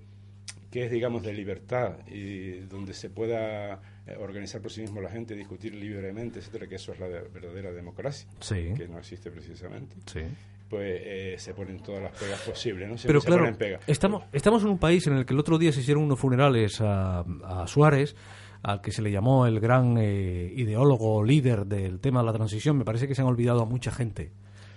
[0.71, 5.09] que es, digamos, de libertad y donde se pueda eh, organizar por sí mismo la
[5.09, 8.73] gente, discutir libremente, etcétera, que eso es la de- verdadera democracia, Sí.
[8.77, 10.21] que no existe precisamente, Sí.
[10.69, 12.97] Pues eh, se ponen todas las pegas posibles, ¿no?
[13.07, 13.83] Pero se claro, ponen pegas.
[13.87, 16.81] estamos, estamos en un país en el que el otro día se hicieron unos funerales
[16.81, 18.17] a, a Suárez,
[18.63, 22.79] al que se le llamó el gran eh, ideólogo líder del tema de la transición.
[22.79, 24.33] Me parece que se han olvidado a mucha gente.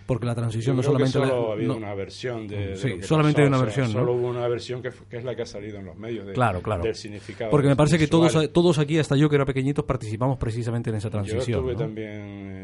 [0.08, 1.20] Porque la transición Yo no solamente...
[1.20, 3.58] la- solo ha habido no- una versión de, de Sí, que solamente pasó, hay una
[3.58, 4.00] o sea, versión, ¿no?
[4.00, 6.34] Solo hubo una versión que, que es la que ha salido en los medios de,
[6.34, 6.82] Claro, claro.
[6.82, 7.52] del significado.
[7.52, 8.50] Porque me parece que todos, visual.
[8.50, 11.60] todos aquí, hasta yo que era pequeñito, participamos precisamente en esa Yo transición.
[11.60, 11.78] estuve ¿no?
[11.80, 12.12] también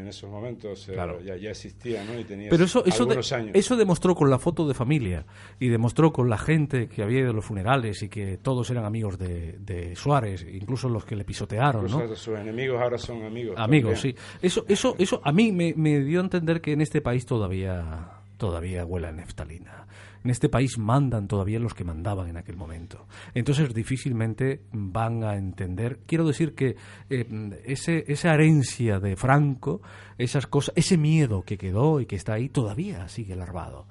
[0.00, 1.20] en esos momentos, eh, Claro.
[1.22, 2.18] ya, ya existía, ¿no?
[2.18, 3.50] Y tenía Pero eso, eso, de- años.
[3.54, 5.26] eso demostró con la foto de familia
[5.60, 8.84] y demostró con la gente que había ido a los funerales y que todos eran
[8.86, 12.16] amigos de, de Suárez, incluso los que le pisotearon, Incluso ¿no?
[12.16, 13.54] sus enemigos ahora son amigos.
[13.58, 14.14] Amigos, sí.
[14.14, 14.38] también.
[14.42, 18.10] Eso, eso, eso a mí me, me dio a entender que en este país todavía,
[18.36, 19.86] todavía huele a neftalina.
[20.22, 23.06] En este país mandan todavía los que mandaban en aquel momento.
[23.34, 25.98] Entonces difícilmente van a entender.
[26.06, 26.76] Quiero decir que
[27.10, 29.82] eh, ese, esa herencia de Franco,
[30.16, 33.86] esas cosas, ese miedo que quedó y que está ahí, todavía sigue larvado.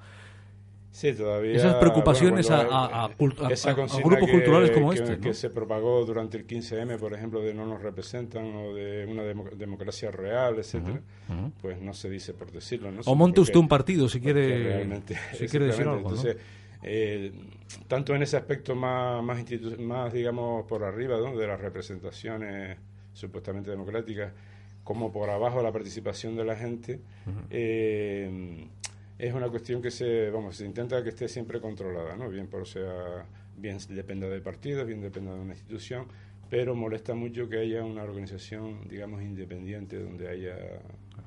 [0.96, 1.56] Sí, todavía.
[1.56, 3.10] Esas preocupaciones bueno, a- a-
[3.50, 5.20] esa grupos que- culturales como que- este, ¿no?
[5.22, 9.24] Que se propagó durante el 15M, por ejemplo, de no nos representan o de una
[9.24, 11.00] demo- democracia real, etcétera,
[11.60, 12.92] pues no se dice por decirlo.
[12.92, 13.00] ¿no?
[13.06, 14.86] O monte usted un partido si quiere,
[15.36, 15.94] si quiere decir algo.
[15.94, 15.98] ¿no?
[16.10, 16.36] Entonces,
[16.84, 17.32] eh,
[17.88, 21.36] tanto en ese aspecto más, más, institu- más digamos, por arriba ¿no?
[21.36, 22.78] de las representaciones
[23.14, 24.32] supuestamente democráticas,
[24.84, 27.00] como por abajo la participación de la gente,
[27.50, 28.68] eh,
[29.18, 32.28] es una cuestión que se, vamos, se intenta que esté siempre controlada, ¿no?
[32.28, 36.06] Bien por sea, bien dependa de partidos, bien dependa de una institución,
[36.50, 40.56] pero molesta mucho que haya una organización, digamos, independiente donde haya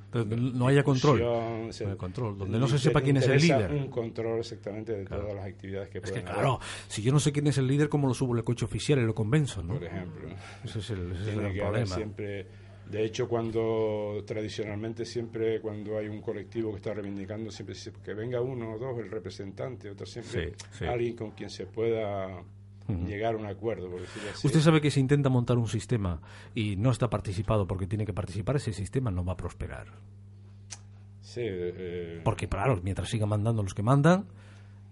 [0.05, 1.17] Entonces, no haya control.
[1.19, 3.71] discusión, se- No haya control, donde no se sepa quién es el líder.
[3.71, 7.31] Un control exactamente de todas las actividades que Es que claro, si yo no sé
[7.31, 9.63] quién es el líder, ¿cómo lo subo al coche oficial y lo convenzo?
[9.63, 9.73] ¿no?
[9.75, 10.29] por ejemplo.
[10.63, 11.95] Ese es el, ese es el haber problema.
[11.95, 12.45] siempre
[12.89, 18.13] De hecho, cuando tradicionalmente siempre cuando hay un colectivo que está reivindicando, siempre dice que
[18.13, 20.85] venga uno o dos, el representante, otro siempre Sí, sí.
[20.85, 22.43] alguien con quien se pueda
[23.05, 24.47] llegar a un acuerdo, por decirlo así.
[24.47, 26.21] Usted sabe que si intenta montar un sistema
[26.55, 29.87] y no está participado porque tiene que participar, ese sistema no va a prosperar.
[31.19, 34.27] Sí, eh, Porque, claro, mientras sigan mandando los que mandan,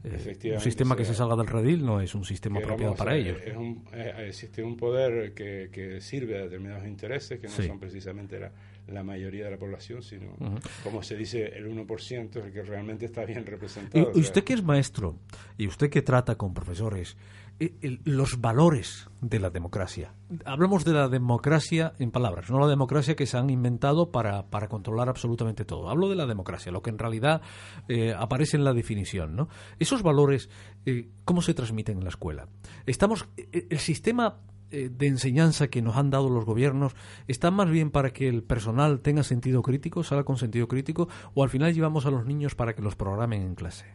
[0.06, 3.16] eh, un sistema que sea, se salga del redil no es un sistema apropiado para
[3.16, 3.38] ellos.
[3.46, 7.68] es un- eh, existe un poder que, que sirve a determinados intereses que no Sí.
[7.68, 8.52] son precisamente la,
[8.88, 10.36] la mayoría de la población, sino,
[10.84, 14.10] como se dice, el 1% es el que realmente está bien Y representado.
[14.10, 15.18] o sea, usted que es maestro
[15.58, 17.18] y usted que trata con profesores,
[17.60, 20.14] el- los valores de la democracia.
[20.46, 24.68] Hablamos de la democracia en palabras, no la democracia que se han inventado para, para
[24.68, 25.90] controlar absolutamente todo.
[25.90, 27.42] Hablo de la democracia, lo que en realidad
[27.88, 29.36] eh, aparece en la definición.
[29.36, 29.48] ¿no?
[29.80, 30.50] Esos valores,
[30.86, 32.48] eh, ¿cómo se transmiten en la escuela?
[32.86, 34.38] Estamos, eh, el sistema
[34.72, 36.94] eh, de enseñanza que nos han dado los gobiernos
[37.28, 41.44] está más bien para que el personal tenga sentido crítico, salga con sentido crítico, o
[41.44, 43.86] al final llevamos a los niños para que los programen en clase.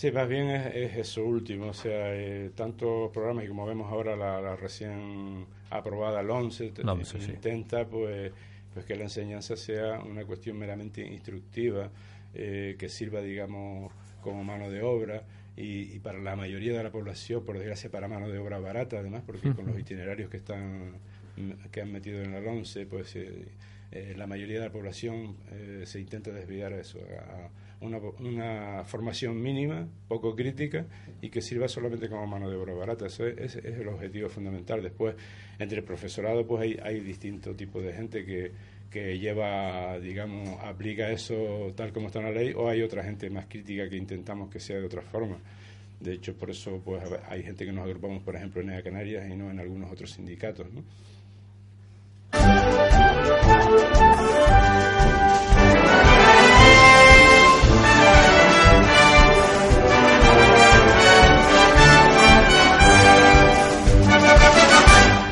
[0.00, 3.92] Sí, más bien es, es eso último, o sea, eh, tantos programas y como vemos
[3.92, 7.32] ahora la, la recién aprobada el 11, te- La 11, sí.
[7.32, 8.32] intenta pues,
[8.72, 11.90] pues que la enseñanza sea una cuestión meramente instructiva,
[12.32, 15.22] eh, que sirva, digamos, como mano de obra
[15.54, 19.00] y, y para la mayoría de la población, por desgracia, para mano de obra barata,
[19.00, 20.94] además, porque con los itinerarios que están
[21.70, 23.48] que han metido en el 11, pues eh,
[23.92, 28.84] eh, la mayoría de la población eh, se intenta desviar a eso, a una, una
[28.84, 30.86] formación mínima, poco crítica
[31.20, 33.06] y que sirva solamente como mano de obra barata.
[33.06, 34.82] Eso es, es el objetivo fundamental.
[34.82, 35.14] Después,
[35.58, 38.52] entre el profesorado, pues hay, hay distintos tipos de gente que,
[38.90, 43.30] que lleva, digamos, aplica eso tal como está en la ley, o hay otra gente
[43.30, 45.38] más crítica que intentamos que sea de otra forma.
[46.00, 49.30] De hecho, por eso pues hay gente que nos agrupamos, por ejemplo, en EA Canarias
[49.30, 50.82] y no en algunos otros sindicatos, ¿no?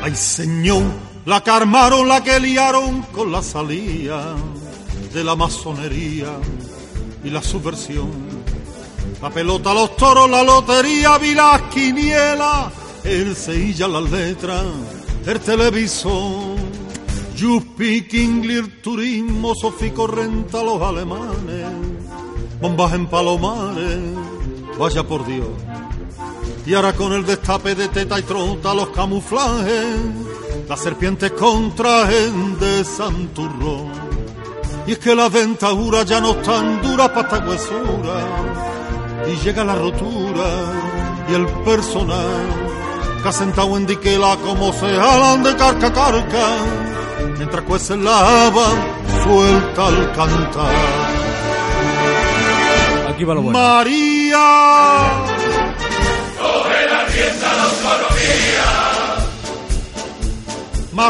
[0.09, 0.81] Ay, señor,
[1.27, 4.35] la que armaron, la que liaron con la salida
[5.13, 6.29] de la masonería
[7.23, 8.09] y la subversión.
[9.21, 14.65] La pelota, los toros, la lotería, vi las quinielas, el seilla, las letras,
[15.27, 16.57] el televisor.
[17.35, 21.67] Speak English, turismo, Sofico renta los alemanes,
[22.59, 23.99] bombas en palomares,
[24.79, 25.49] vaya por Dios.
[26.69, 29.87] Y ahora con el destape de teta y trota los camuflajes,
[30.67, 32.29] las serpientes con traje
[32.59, 33.91] de santurrón.
[34.85, 38.19] Y es que las dentaduras ya no están duras para esta huesura.
[39.27, 40.45] Y llega la rotura
[41.27, 42.37] y el personal
[43.23, 46.57] que ha sentado en diquela como se jalan de carca a carca.
[47.35, 48.67] Mientras cuecen la haba,
[49.23, 50.75] suelta al cantar.
[53.09, 53.57] Aquí va lo bueno.
[53.57, 55.38] María.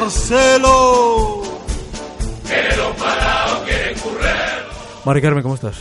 [0.10, 1.44] Marcelo.
[5.06, 5.76] Mari Carmen, ¿cómo estás?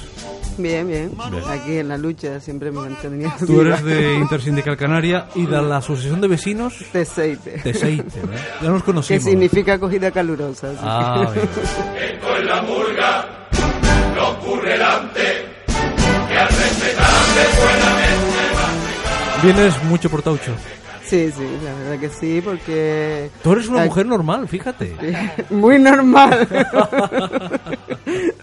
[0.56, 1.12] Bien, bien.
[1.48, 3.34] Aquí en la lucha siempre me mantenía.
[3.46, 7.60] Tú eres de Intersindical Canaria y de la Asociación de Vecinos de aceite.
[7.62, 8.44] de Seite, ¿verdad?
[8.62, 9.22] Ya nos Que conocimos.
[9.24, 10.68] significa acogida calurosa.
[10.70, 11.48] así Ah, que- bien.
[19.42, 20.52] Vienes mucho por Taucho.
[21.04, 23.30] Sí, sí, la verdad que sí, porque...
[23.42, 24.94] Tú eres una Ay, mujer normal, fíjate.
[25.50, 26.46] Muy normal.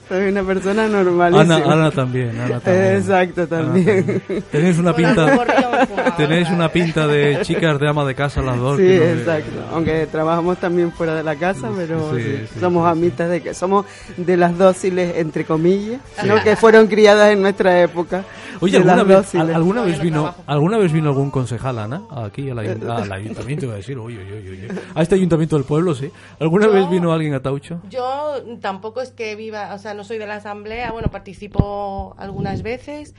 [0.08, 1.36] Soy una persona normal.
[1.36, 2.96] Ana, Ana también, Ana también.
[2.98, 4.24] Exacto, Ana también.
[4.52, 5.46] Tenéis una pinta,
[6.18, 8.78] tenéis una pinta de chicas de ama de casa las dos.
[8.78, 9.64] Sí, no exacto.
[9.74, 12.92] Aunque trabajamos también fuera de la casa, pero Sí, sí, sí, somos sí.
[12.92, 13.86] amitas de que somos
[14.18, 16.36] de las dóciles, entre comillas, ¿no?
[16.44, 18.24] que fueron criadas en nuestra época.
[18.62, 19.54] Oye, ¿alguna vez, dóciles.
[19.56, 23.76] ¿alguna vez vino alguna vez vino algún concejal, Ana, aquí al, ayun- al ayuntamiento, a
[23.76, 26.10] decir, oye, oye, oye, oye, a este ayuntamiento del pueblo, sí.
[26.40, 27.82] ¿Alguna Yo- vez vino alguien a Taucho?
[27.90, 32.62] Yo tampoco es que viva, o sea, no soy de la asamblea, bueno, participo algunas
[32.62, 33.16] veces,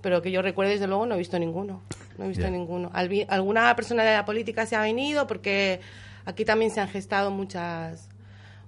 [0.00, 1.82] pero que yo recuerde, desde luego, no he visto ninguno.
[2.16, 2.90] No he visto ninguno.
[2.92, 5.80] Alguna persona de la política se ha venido porque
[6.24, 8.08] aquí también se han gestado muchas,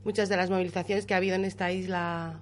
[0.04, 2.40] muchas de las movilizaciones que ha habido en esta isla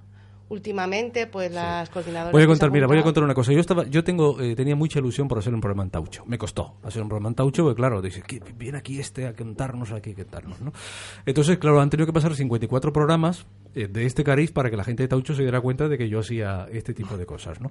[0.50, 2.32] últimamente, pues las coordinadoras.
[2.32, 3.52] Voy a contar, mira, voy a contar una cosa.
[3.52, 6.24] Yo estaba, yo tengo, eh, tenía mucha ilusión por hacer un programa en Taucho.
[6.26, 9.32] Me costó hacer un programa en Taucho, porque claro, dice, que viene aquí este a
[9.32, 10.72] cantarnos, aquí a cantarnos, ¿no?
[11.24, 14.82] Entonces, claro, han tenido que pasar 54 programas eh, de este cariz para que la
[14.82, 17.70] gente de Taucho se diera cuenta de que yo hacía este tipo de cosas, ¿no?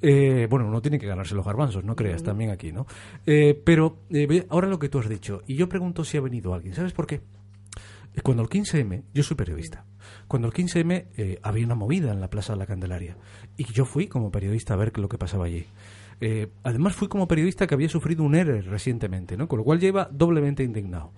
[0.00, 2.86] Eh, bueno, uno tiene que ganarse los garbanzos, no creas, también aquí, ¿no?
[3.26, 3.98] Eh, pero,
[4.48, 7.08] ahora lo que tú has dicho, y yo pregunto si ha venido alguien, ¿sabes por
[7.08, 7.20] qué?
[8.22, 9.84] Cuando el 15M, yo soy periodista,
[10.30, 13.16] cuando el 15M eh, había una movida en la Plaza de la Candelaria
[13.56, 15.66] y yo fui como periodista a ver lo que pasaba allí.
[16.20, 19.48] Eh, además fui como periodista que había sufrido un ERE recientemente, ¿no?
[19.48, 21.10] con lo cual lleva doblemente indignado.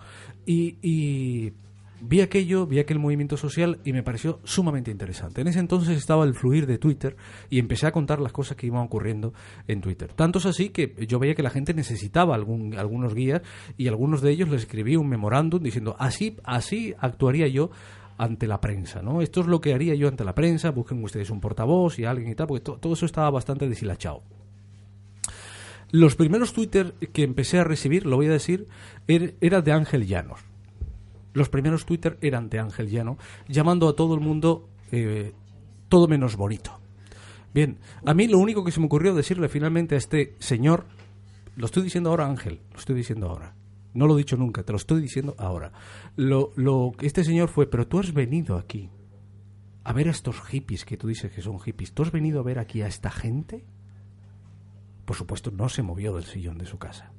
[0.46, 1.52] Y, y
[2.00, 5.42] vi aquello, vi aquel movimiento social y me pareció sumamente interesante.
[5.42, 7.14] En ese entonces estaba el fluir de Twitter
[7.50, 9.34] y empecé a contar las cosas que iban ocurriendo
[9.68, 10.14] en Twitter.
[10.14, 13.42] Tanto es así que yo veía que la gente necesitaba algún, algunos guías
[13.76, 17.70] y algunos de ellos les escribí un memorándum diciendo así, así actuaría yo
[18.22, 19.20] ante la prensa, ¿no?
[19.20, 22.30] Esto es lo que haría yo ante la prensa, busquen ustedes un portavoz y alguien
[22.30, 24.22] y tal, porque to- todo eso estaba bastante deshilachado.
[25.90, 28.66] Los primeros Twitter que empecé a recibir, lo voy a decir,
[29.08, 30.40] er- era de Ángel Llanos.
[31.34, 35.32] Los primeros Twitter eran de Ángel Llano, llamando a todo el mundo eh,
[35.88, 36.78] todo menos bonito.
[37.54, 40.84] Bien, a mí lo único que se me ocurrió decirle finalmente a este señor,
[41.56, 43.54] lo estoy diciendo ahora Ángel, lo estoy diciendo ahora.
[43.94, 45.72] No lo he dicho nunca, te lo estoy diciendo ahora.
[46.16, 48.90] Lo, lo que este señor fue, pero tú has venido aquí
[49.84, 51.92] a ver a estos hippies que tú dices que son hippies.
[51.92, 53.64] ¿Tú has venido a ver aquí a esta gente?
[55.04, 57.12] Por supuesto, no se movió del sillón de su casa.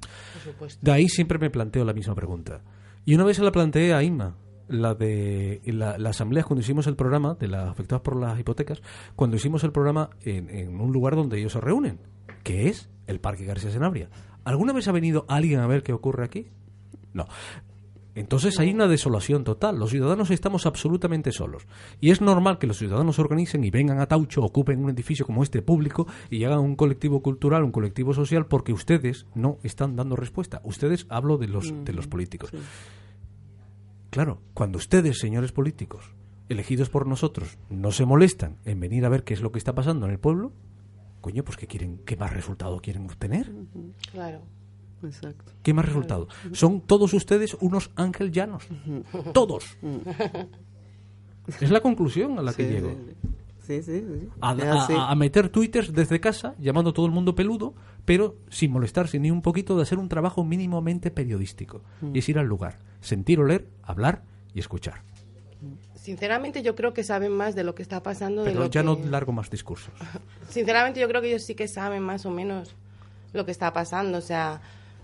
[0.00, 0.78] Por supuesto.
[0.84, 2.62] De ahí siempre me planteo la misma pregunta.
[3.04, 4.36] Y una vez se la planteé a Inma,
[4.68, 8.82] la de la, la asamblea cuando hicimos el programa de las afectadas por las hipotecas,
[9.14, 11.98] cuando hicimos el programa en, en un lugar donde ellos se reúnen,
[12.42, 14.08] que es el Parque García Senabria.
[14.44, 16.48] ¿Alguna vez ha venido alguien a ver qué ocurre aquí?
[17.12, 17.26] No.
[18.14, 19.78] Entonces hay una desolación total.
[19.78, 21.66] Los ciudadanos estamos absolutamente solos.
[22.00, 25.24] Y es normal que los ciudadanos se organicen y vengan a Taucho, ocupen un edificio
[25.24, 29.96] como este público y hagan un colectivo cultural, un colectivo social, porque ustedes no están
[29.96, 30.60] dando respuesta.
[30.64, 32.50] Ustedes hablo de los, de los políticos.
[34.10, 36.14] Claro, cuando ustedes, señores políticos,
[36.50, 39.74] elegidos por nosotros, no se molestan en venir a ver qué es lo que está
[39.74, 40.52] pasando en el pueblo,
[41.22, 42.00] coño, pues ¿qué quieren?
[42.04, 43.50] ¿Qué más resultado quieren obtener?
[44.12, 44.42] Claro.
[45.02, 45.50] Exacto.
[45.62, 46.28] ¿Qué más resultado?
[46.52, 48.66] Son todos ustedes unos ángel llanos.
[49.32, 49.78] Todos.
[51.60, 52.90] Es la conclusión a la que Sí, llego.
[53.66, 54.28] Sí, sí, sí.
[54.40, 59.18] A, a- meter twitters desde casa, llamando a todo el mundo peludo, pero sin molestarse
[59.18, 61.82] ni un poquito de hacer un trabajo mínimamente periodístico.
[62.00, 62.14] Mm.
[62.14, 64.22] Y es ir al lugar, sentir, oler, hablar
[64.54, 65.02] y escuchar.
[66.02, 68.80] Sinceramente yo creo que saben más de lo que está pasando de Pero lo ya
[68.80, 68.84] que...
[68.86, 69.92] no largo más discursos.
[70.48, 72.74] Sinceramente yo creo que ellos sí que saben más o menos
[73.32, 74.18] lo que está pasando.
[74.18, 74.60] O sea,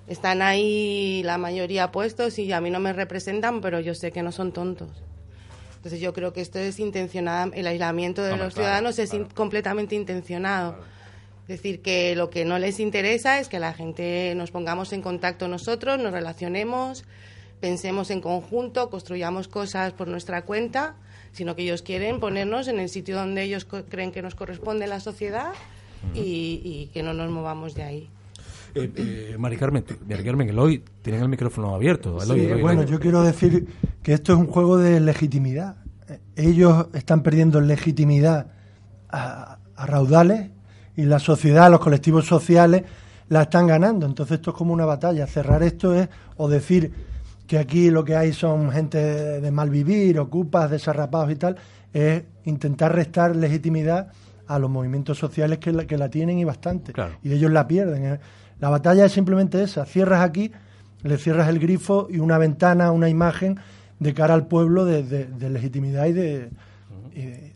[0.09, 4.23] están ahí la mayoría puestos y a mí no me representan, pero yo sé que
[4.25, 4.89] no son tontos.
[5.77, 9.27] Entonces yo creo que esto es intencionado, el aislamiento de los claro, ciudadanos es in-
[9.27, 10.77] completamente intencionado.
[11.43, 15.01] Es decir, que lo que no les interesa es que la gente nos pongamos en
[15.01, 17.05] contacto nosotros, nos relacionemos,
[17.61, 20.95] pensemos en conjunto, construyamos cosas por nuestra cuenta,
[21.33, 24.87] sino que ellos quieren ponernos en el sitio donde ellos co- creen que nos corresponde
[24.87, 25.53] la sociedad
[26.15, 28.09] y, y que no nos movamos de ahí.
[28.75, 32.23] Eh, eh, Mari Carmen, Mari Carmen, Eloy, tienen el micrófono abierto.
[32.23, 32.93] Eloy, Sí, Eloy, bueno, Eloy.
[32.93, 33.67] yo quiero decir
[34.03, 35.77] que esto es un juego de legitimidad.
[36.09, 38.47] Eh, Ellos están perdiendo legitimidad
[39.09, 40.51] a, a raudales
[40.97, 42.83] y la sociedad, los colectivos sociales
[43.29, 44.07] la están ganando.
[44.07, 45.27] Entonces esto es como una batalla.
[45.27, 46.93] Cerrar esto es o decir
[47.49, 48.99] que aquí lo que hay son gente
[49.41, 51.57] de mal vivir, ocupas, desarrapados y tal,
[51.93, 54.13] es intentar restar legitimidad
[54.47, 56.93] a los movimientos sociales que la, que la tienen y bastante.
[57.23, 58.05] Y ellos la pierden.
[58.05, 58.21] ¿eh?
[58.61, 59.85] La batalla es simplemente esa.
[59.87, 60.53] Cierras aquí,
[61.03, 63.59] le cierras el grifo y una ventana, una imagen
[63.99, 66.51] de cara al pueblo de, de- de legitimidad y de,
[67.15, 67.53] y de-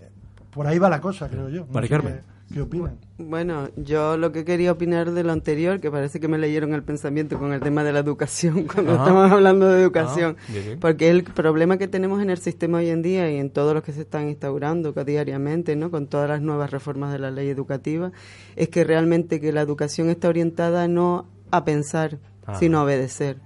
[0.50, 1.66] Por ahí va la cosa, creo yo.
[2.02, 2.31] Carmen.
[2.52, 2.98] ¿Qué, opinan?
[3.18, 6.82] Bueno, yo lo que quería opinar de lo anterior, que parece que me leyeron el
[6.82, 9.02] pensamiento con el tema de la educación, cuando Ajá.
[9.04, 13.00] estamos hablando de educación, Ah, porque el problema que tenemos en el sistema hoy en
[13.02, 15.90] día y en todos los que se están instaurando diariamente, ¿no?
[15.90, 18.12] con todas las nuevas reformas de la ley educativa,
[18.56, 22.58] es que realmente que la educación está orientada no a pensar, Ajá.
[22.58, 23.38] sino a obedecer.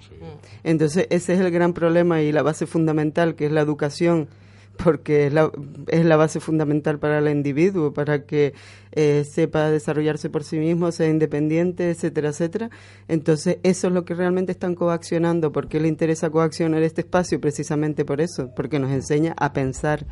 [0.65, 4.29] Entonces, ese es el gran problema y la base fundamental, que es la educación,
[4.83, 5.51] porque es la,
[5.89, 8.55] es la base fundamental para el individuo, para que
[8.93, 12.71] eh, sepa desarrollarse por sí mismo, sea independiente, etcétera, etcétera.
[13.09, 15.53] Entonces, eso es lo que realmente están coaccionando.
[15.53, 17.41] ¿Por qué le interesa coaccionar este espacio?
[17.41, 20.07] Precisamente por eso, porque nos enseña a pensar,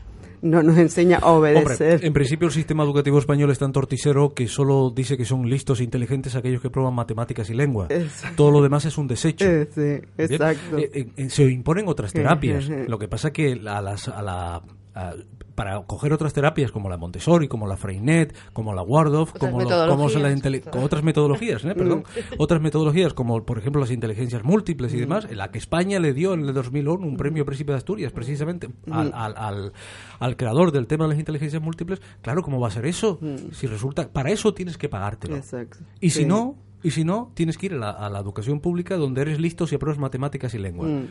[0.44, 1.94] no nos enseña a obedecer.
[1.94, 5.48] Hombre, en principio el sistema educativo español es tan torticero que solo dice que son
[5.48, 7.86] listos e inteligentes aquellos que prueban matemáticas y lengua.
[7.88, 8.36] Exacto.
[8.36, 9.44] Todo lo demás es un desecho.
[9.46, 10.78] Eh, sí, exacto.
[10.78, 12.68] Eh, eh, eh, se imponen otras terapias.
[12.68, 14.62] Lo que pasa que a las, a la,
[14.94, 15.14] a-
[15.54, 19.62] para coger otras terapias como la Montessori, como la Freinet, como la Waldorf, Otras como,
[19.62, 21.74] lo- como la otras metodologías, ¿eh?
[21.76, 22.04] perdón,
[22.38, 26.12] otras metodologías como por ejemplo las inteligencias múltiples y demás, en la que España le
[26.12, 29.72] dio en el 2001 un premio Príncipe de Asturias precisamente al, al, al-
[30.18, 32.00] al creador del tema de las inteligencias múltiples.
[32.22, 33.18] Claro, ¿cómo va a ser eso?
[33.52, 35.36] Si resulta, para eso tienes que pagártelo.
[35.36, 35.78] Exacto.
[36.00, 36.26] Y si Sí.
[36.26, 39.40] no, y si no, tienes que ir a la, a la educación pública donde eres
[39.40, 40.86] listo si apruebas matemáticas y lengua.
[40.88, 41.06] Mm.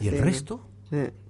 [0.00, 0.20] ¿Y el Sí.
[0.20, 0.60] resto?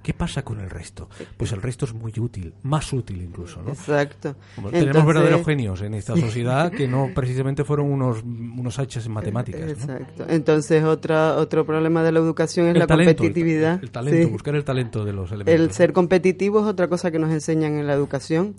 [0.03, 1.09] ¿Qué pasa con el resto?
[1.37, 3.71] Pues el resto es muy útil, más útil incluso, ¿no?
[3.71, 4.37] Exacto.
[4.71, 9.63] Tenemos verdaderos genios en esta sociedad que no precisamente fueron unos, unos hachas en matemáticas.
[9.63, 9.69] ¿no?
[9.71, 10.27] Exacto.
[10.29, 13.83] Entonces, otra, otro problema de la educación es El la talento, el- competitividad.
[13.83, 14.31] El, talento, Sí.
[14.33, 15.55] buscar el talento de los elementos.
[15.67, 18.55] El ser competitivo es otra cosa que nos enseñan en la educación.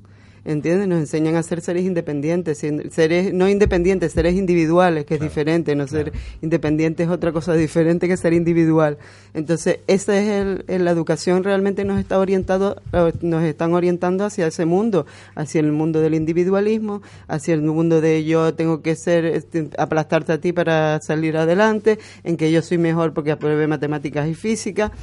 [0.48, 0.88] ¿Entiendes?
[0.88, 2.58] Nos enseñan a ser seres independientes,
[2.92, 5.76] seres no independientes, seres individuales, que es diferente.
[5.76, 8.98] No ser independiente es otra cosa diferente que ser individual.
[9.34, 14.24] Entonces, esa es el, el- la educación realmente nos está orientado, eh, nos están orientando
[14.24, 18.96] hacia ese mundo, hacia el mundo del individualismo, hacia el mundo de yo tengo que
[18.96, 23.68] ser este, aplastarte a ti para salir adelante, en que yo soy mejor porque aprobé
[23.68, 24.94] matemáticas y física.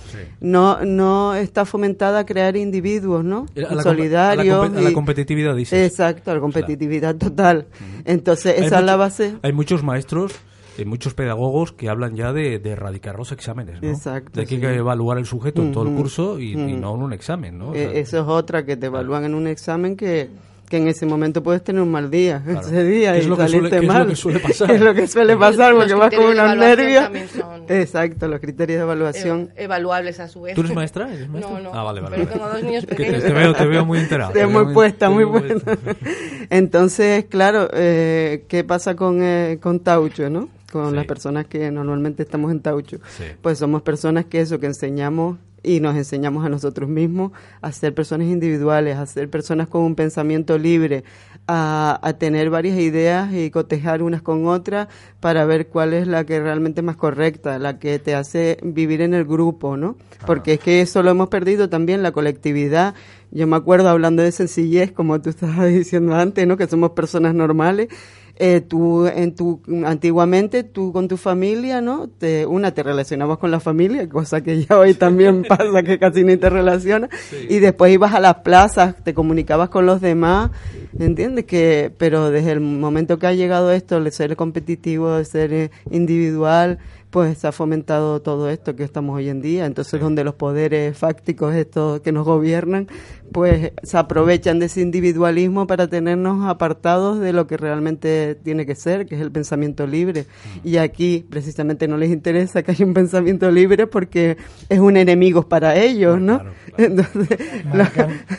[0.41, 3.45] No, no está fomentada a crear individuos, ¿no?
[3.57, 4.55] A la compe- Solidarios.
[4.55, 4.95] a la compe- a la y-
[5.35, 5.91] competitividad, dices.
[5.91, 7.66] Exacto, la competitividad total.
[8.05, 9.37] Entonces, Hay esa es la base.
[9.43, 10.32] Hay muchos maestros
[10.78, 13.89] y muchos pedagogos que hablan ya de, de erradicar los exámenes, ¿no?
[13.89, 14.66] Exacto, De que hay sí.
[14.66, 16.76] que evaluar el sujeto en todo el curso y, y ujú.
[16.80, 17.68] no en un examen, ¿no?
[17.70, 20.28] O Eh, sea, eso es otra que te evalúan en un examen que,
[20.69, 22.61] que en ese momento puedes tener un mal día, Claro.
[22.61, 24.07] ese día, ¿Qué es y lo que suele- salirte qué es lo mal.
[24.09, 24.71] que suele pasar?
[24.71, 27.03] Es lo que suele pasar porque vas con unos nervios.
[27.05, 29.49] también son- Exacto, los criterios de evaluación.
[29.51, 30.55] Ev- evaluables a su vez.
[30.55, 31.12] ¿Tú eres maestra?
[31.12, 31.53] ¿Eres maestra?
[31.55, 31.71] No, no.
[31.75, 32.17] Ah, vale, vale.
[32.17, 33.23] Pero tengo dos niños te, pequeños.
[33.23, 34.31] te veo, te veo muy enterado.
[34.31, 35.61] Estoy te veo muy puesta, muy buena.
[36.51, 40.49] Entonces, claro, eh, ¿qué pasa con, eh, con Taucho, no?
[40.73, 40.97] Con Sí.
[40.97, 42.99] las personas que normalmente estamos en Taucho.
[43.17, 43.25] Sí.
[43.41, 47.95] Pues somos personas que eso, que enseñamos y nos enseñamos a nosotros mismos a ser
[47.95, 51.05] personas individuales, a ser personas con un pensamiento libre,
[51.47, 54.89] a, a tener varias ideas y cotejar unas con otras
[55.21, 59.01] para ver cuál es la que realmente es más correcta, la que te hace vivir
[59.01, 59.97] en el grupo, ¿no?
[60.27, 62.95] Porque es que eso lo hemos perdido también, la colectividad.
[63.31, 66.57] Yo me acuerdo hablando de sencillez, como tú estabas diciendo antes, ¿no?
[66.57, 67.89] Que somos personas normales.
[68.37, 72.09] Eh, tú, en tu, antiguamente, tú con tu familia, ¿no?
[72.09, 76.24] Te, una, te relacionabas con la familia, cosa que ya hoy también pasa, que casi
[76.24, 77.11] ni te relacionas.
[77.49, 80.51] Y después ibas a las plazas, te comunicabas con los demás,
[80.99, 81.45] ¿entiendes?
[81.45, 85.70] Que, pero desde el momento que ha llegado esto, de ser competitivo, de ser eh,
[85.93, 86.80] individual,
[87.15, 89.67] pues se ha fomentado todo esto que estamos hoy en día.
[89.67, 92.89] Entonces, donde los poderes fácticos estos que nos gobiernan,
[93.31, 98.75] pues se aprovechan de ese individualismo para tenernos apartados de lo que realmente tiene que
[98.75, 100.27] ser, que es el pensamiento libre.
[100.65, 104.37] Y aquí, precisamente, no les interesa que haya un pensamiento libre porque
[104.69, 106.41] es un enemigo para ellos, ¿no?
[106.41, 106.95] Claro, claro.
[106.95, 107.39] Entonces,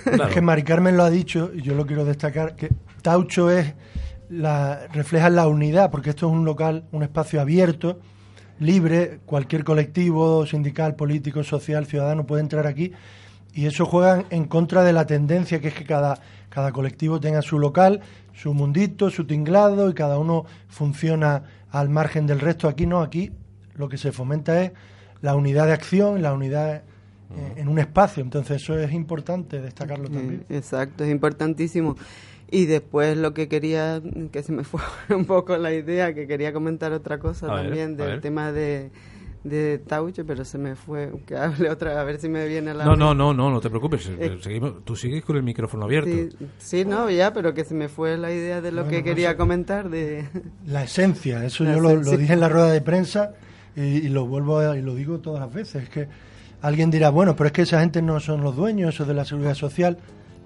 [0.05, 0.33] Claro.
[0.33, 2.71] Que Mari Carmen lo ha dicho y yo lo quiero destacar que
[3.01, 3.73] Taucho es
[4.27, 7.99] la refleja la unidad porque esto es un local, un espacio abierto,
[8.59, 12.91] libre, cualquier colectivo, sindical, político, social, ciudadano puede entrar aquí
[13.53, 16.19] y eso juega en contra de la tendencia que es que cada
[16.55, 17.99] cada colectivo tenga su local,
[18.33, 22.69] su mundito, su tinglado y cada uno funciona al margen del resto.
[22.69, 23.33] Aquí no, aquí
[23.75, 24.71] lo que se fomenta es
[25.21, 26.81] la unidad de acción, la unidad eh,
[27.57, 28.23] en un espacio.
[28.23, 30.45] Entonces eso es importante destacarlo también.
[30.47, 31.97] Eh, Exacto, es importantísimo.
[32.51, 34.81] Y después lo que quería, que se me fue
[35.15, 38.91] un poco la idea, que quería comentar otra cosa A también del tema de,
[39.43, 42.85] de Taucho, pero se me fue, que hable otra, a ver si me viene la...
[42.85, 44.07] No, no, no, no, no te preocupes.
[44.19, 46.09] Eh, Seguimos- tú sigues con el micrófono abierto.
[46.11, 46.29] Sí,
[46.59, 49.35] sí, no, ya, pero que se me fue la idea de lo Bueno, que quería
[49.37, 50.25] comentar de...
[50.67, 53.33] La esencia, eso La yo lo, dije en la rueda de prensa
[53.75, 55.83] y, y lo vuelvo a- y lo digo todas las veces.
[55.83, 56.07] Es que
[56.61, 59.25] alguien dirá, bueno, pero es que esa gente no son los dueños, eso de la
[59.25, 59.97] seguridad social,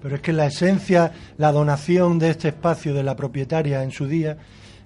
[0.02, 4.06] pero es que la esencia, la donación de este espacio de la propietaria en su
[4.06, 4.36] día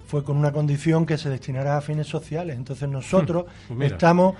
[0.07, 2.55] fue con una condición que se destinará a fines sociales.
[2.57, 3.45] Entonces nosotros
[3.75, 4.35] Pues estamos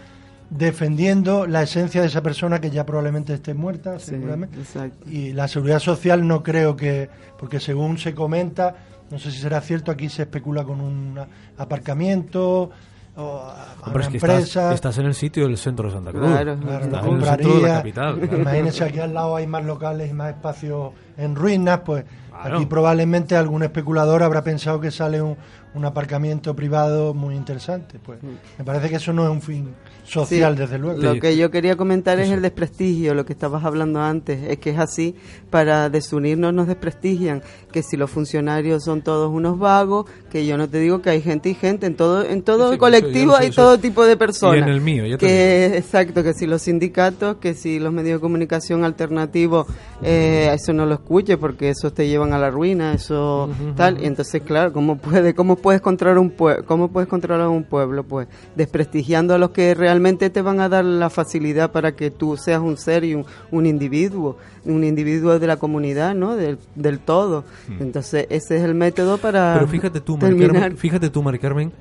[0.49, 4.59] defendiendo la esencia de esa persona que ya probablemente esté muerta, Sí, seguramente.
[4.59, 5.09] exacto.
[5.09, 7.09] Y la seguridad social no creo que,
[7.39, 8.75] porque según se comenta,
[9.09, 11.19] no sé si será cierto, aquí se especula con un
[11.57, 12.69] aparcamiento
[13.17, 14.39] o a- Hombre, es una que empresa.
[14.39, 16.27] estás, estás en el sitio del centro de Santa Cruz.
[16.27, 17.75] Claro, Claro, estás en el centro de la compraría.
[17.77, 18.19] capital.
[18.19, 18.37] claro.
[18.41, 22.03] Imagínense aquí al lado hay más locales y más espacios en ruinas, pues
[22.41, 22.57] Claro.
[22.57, 25.35] aquí probablemente algún especulador habrá pensado que sale un,
[25.73, 27.99] un aparcamiento privado muy interesante.
[28.03, 28.19] Pues
[28.57, 29.73] me parece que eso no es un fin
[30.03, 31.01] social, Sí, desde luego.
[31.01, 34.69] Lo que yo quería comentar es el desprestigio, lo que estabas hablando antes, es que
[34.69, 35.15] es así,
[35.49, 40.69] para desunirnos nos desprestigian, que si los funcionarios son todos unos vagos, que yo no
[40.69, 43.63] te digo que hay gente y gente, en todo en todo Sí, colectivo hay eso-
[43.63, 44.57] todo tipo de personas.
[44.57, 47.91] Y en el mío, ya te que Exacto, que si los sindicatos, que si los
[47.91, 49.65] medios de comunicación alternativos,
[50.03, 54.05] eh, eso no lo escuche porque eso te llevan a la ruina, eso tal, y
[54.05, 56.33] entonces claro, ¿cómo puede, cómo puedes controlar un
[56.65, 58.03] cómo puedes controlar un pueblo?
[58.03, 62.37] Pues desprestigiando a los que realmente te van a dar la facilidad para que tú
[62.37, 66.35] seas un ser y un, un individuo, un individuo de la comunidad, ¿no?
[66.35, 67.43] Del, del todo.
[67.79, 70.53] Entonces ese es el método para Pero fíjate tú, terminar.
[70.53, 71.71] Carmen, fíjate tú, Mari Carmen,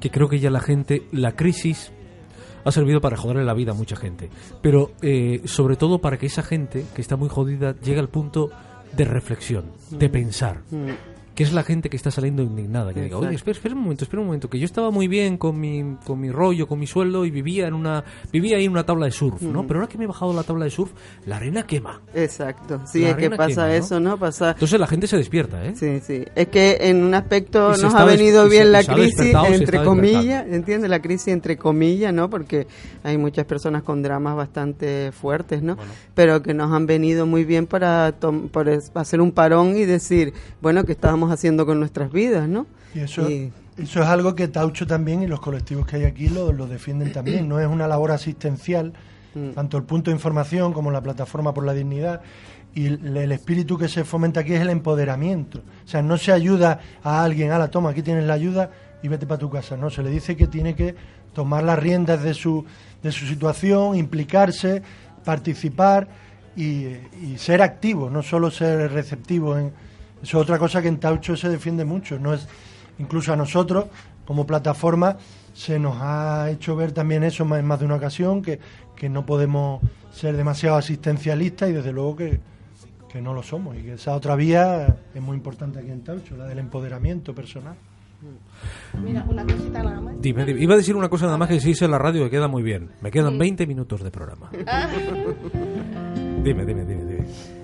[0.00, 1.92] que creo que ya la gente, la crisis
[2.64, 4.30] ha servido para joderle la vida a mucha gente.
[4.62, 8.50] Pero eh, sobre todo para que esa gente que está muy jodida llegue al punto
[8.96, 10.58] de reflexión, de pensar.
[11.34, 12.94] Que es la gente que está saliendo indignada.
[12.94, 15.36] Que diga, oye, espera, espera un momento, espera un momento, que yo estaba muy bien
[15.36, 18.70] con mi, con mi rollo, con mi sueldo y vivía en una vivía ahí en
[18.70, 19.64] una tabla de surf, ¿no?
[19.64, 19.66] Mm.
[19.66, 20.92] Pero ahora que me he bajado la tabla de surf,
[21.26, 22.00] la arena quema.
[22.14, 24.16] Exacto, sí, La es que pasa eso, ¿no?
[24.16, 24.52] Pasa...
[24.52, 25.74] Entonces la gente se despierta, ¿eh?
[25.74, 26.24] Sí, sí.
[26.36, 30.46] Es que en un aspecto Y nos ha venido se- bien la crisis, entre comillas,
[30.48, 30.88] ¿entiendes?
[30.88, 32.30] La crisis entre comillas, ¿no?
[32.30, 32.66] Porque
[33.02, 35.76] hay muchas personas con dramas bastante fuertes, ¿no?
[36.14, 38.14] Pero que nos han venido muy bien para,
[38.52, 42.66] para hacer un parón y decir, bueno, ¿qué estábamos haciendo con nuestras vidas, ¿no?
[42.94, 46.28] Y eso, Y- eso es algo que Taucho también y los colectivos que hay aquí
[46.28, 47.48] lo, lo defienden también.
[47.48, 48.92] No es una labor asistencial,
[49.54, 52.20] tanto el punto de información como la plataforma por la dignidad.
[52.72, 55.58] Y el, el espíritu que se fomenta aquí es el empoderamiento.
[55.84, 58.70] O sea, no se ayuda a alguien, a la toma, aquí tienes la ayuda
[59.02, 59.76] y vete para tu casa.
[59.76, 60.94] No, se le dice que tiene que
[61.32, 62.64] tomar las riendas de su,
[63.02, 64.82] de su situación, implicarse,
[65.24, 66.06] participar
[66.56, 66.86] y,
[67.22, 69.58] y ser activo, no solo ser receptivo.
[69.58, 69.72] En,
[70.24, 72.18] eso es otra cosa que en Taucho se defiende mucho.
[72.18, 72.48] No es
[72.98, 73.86] incluso a nosotros
[74.24, 75.16] como plataforma
[75.52, 78.58] se nos ha hecho ver también eso más- en más de una ocasión que,
[78.96, 79.80] que no podemos
[80.12, 82.40] ser demasiado asistencialistas y desde luego que,
[83.12, 86.36] que no lo somos y que esa otra vía es muy importante aquí en Taucho,
[86.36, 87.74] la del empoderamiento personal.
[89.04, 90.14] Mira, una cosita nada más.
[90.20, 90.60] Dime, dime.
[90.62, 92.62] Iba a decir una cosa nada más que se en la radio que queda muy
[92.62, 92.88] bien.
[93.02, 94.50] Me quedan 20 minutos de programa.
[96.42, 97.63] Dime, dime, dime, dime.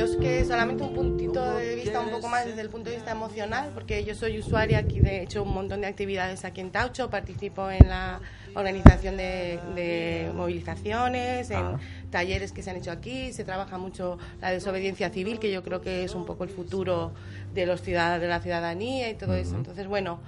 [0.00, 2.96] Yo es que solamente un puntito de vista un poco más desde el punto de
[2.96, 6.70] vista emocional, porque yo soy usuaria aquí, de hecho, un montón de actividades aquí en
[6.70, 8.18] Taucho, participo en la
[8.54, 11.78] organización de, de movilizaciones, en Ah.
[12.10, 15.82] talleres que se han hecho aquí, se trabaja mucho la desobediencia civil, que yo creo
[15.82, 17.12] que es un poco el futuro
[17.52, 19.54] de los ciudadanos, de la ciudadanía y todo eso.
[19.54, 20.18] Entonces, bueno,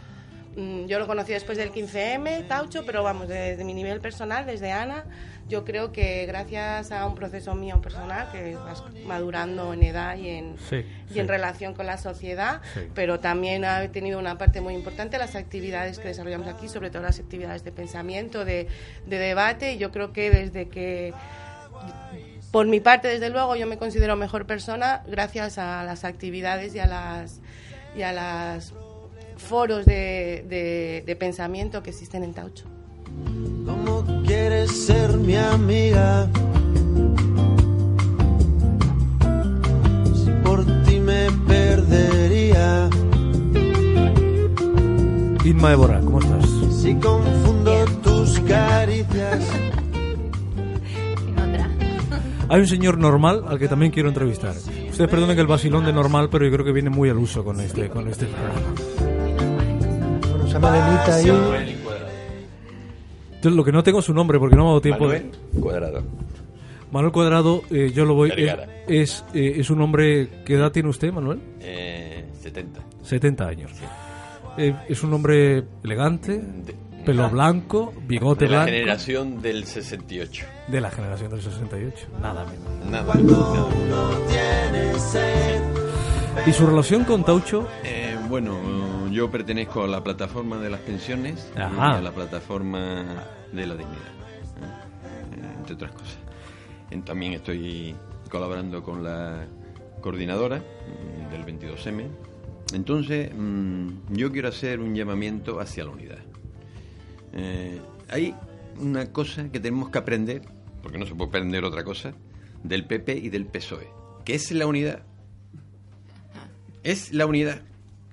[0.86, 5.04] yo lo conocí después del 15M, Taucho, pero vamos, desde mi nivel personal, desde Ana,
[5.48, 10.28] yo creo que gracias a un proceso mío personal, que vas madurando en edad y
[10.28, 11.20] en, Sí, y sí.
[11.20, 12.80] en relación con la sociedad, Sí.
[12.94, 17.02] pero también ha tenido una parte muy importante las actividades que desarrollamos aquí, sobre todo
[17.02, 18.68] las actividades de pensamiento, de,
[19.06, 21.12] de debate, y yo creo que desde que
[22.50, 26.78] por mi parte, desde luego, yo me considero mejor persona gracias a las actividades y
[26.80, 27.40] a las
[27.96, 28.72] y a las
[29.42, 32.64] foros de, de- de pensamiento que existen en Taucho.
[33.66, 36.28] ¿Cómo quieres ser mi amiga?
[40.14, 42.88] Si por ti me perdería.
[45.44, 46.44] Inma Évora, ¿cómo estás?
[46.80, 49.44] Si confundo tus caricias.
[52.48, 54.54] Hay un señor normal al que también quiero entrevistar.
[54.90, 57.60] Ustedes perdonen el vacilón de normal, pero yo creo que viene muy al uso con
[57.60, 59.11] este, con este programa.
[60.52, 61.26] Esa melenita ahí.
[63.40, 65.04] Yo lo que no tengo es su nombre porque no me ha dado tiempo.
[65.04, 66.02] Manuel Cuadrado.
[66.90, 68.28] Manuel Cuadrado, eh, yo lo voy.
[68.28, 68.66] Vergara.
[68.86, 70.28] Es, eh, es un hombre.
[70.44, 71.40] ¿Qué edad tiene usted, Manuel?
[71.58, 72.80] Eh, 70.
[73.02, 73.70] 70 años.
[74.58, 76.42] Eh, es un hombre elegante,
[77.06, 78.72] pelo blanco, bigote de la blanco.
[78.72, 80.44] generación del 68.
[80.68, 82.08] De la generación del 68.
[82.20, 82.90] Nada menos.
[82.90, 83.14] Nada.
[83.14, 83.32] nada.
[86.46, 87.66] ¿Y su relación con Taucho?
[87.84, 91.96] Eh, bueno, yo pertenezco a la plataforma de las pensiones Ajá.
[91.96, 95.36] y a la plataforma de la dignidad, ¿eh?
[95.36, 96.16] Eh, entre otras cosas.
[97.04, 97.94] También estoy
[98.30, 99.46] colaborando con la
[100.00, 102.08] coordinadora mm, del 22M.
[102.72, 106.20] Entonces, mm, yo quiero hacer un llamamiento hacia la unidad.
[107.34, 108.34] Eh, hay
[108.80, 110.40] una cosa que tenemos que aprender,
[110.82, 112.14] porque no se puede aprender otra cosa,
[112.62, 113.90] del PP y del PSOE,
[114.24, 115.02] que es la unidad.
[116.82, 117.60] Es la unidad.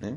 [0.01, 0.15] ¿Eh?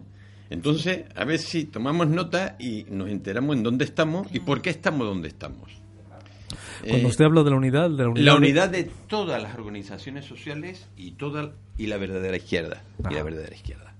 [0.51, 4.71] Entonces, a ver si tomamos nota y nos enteramos en dónde estamos y por qué
[4.71, 5.71] estamos donde estamos.
[6.81, 8.25] Cuando Eh, usted habla de la unidad, de la unidad.
[8.27, 13.23] la unidad de todas las organizaciones sociales y toda y la verdadera izquierda y la
[13.23, 13.95] verdadera izquierda.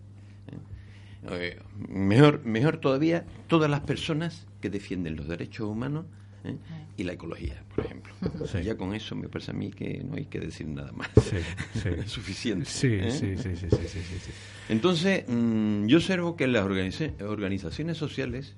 [1.31, 1.59] Eh,
[1.89, 6.07] mejor mejor todavía todas las personas que defienden los derechos humanos
[6.45, 6.57] ¿eh?
[6.97, 8.13] y la ecología por ejemplo
[8.47, 8.63] Sí.
[8.63, 11.37] ya con eso me parece a mí que no hay que decir nada más Sí,
[11.81, 11.89] sí.
[11.89, 13.11] es suficiente Sí, ¿eh?
[13.11, 14.31] sí, sí, sí, sí, sí, sí, sí.
[14.69, 18.57] entonces mm, yo observo que en las organiza- organizaciones sociales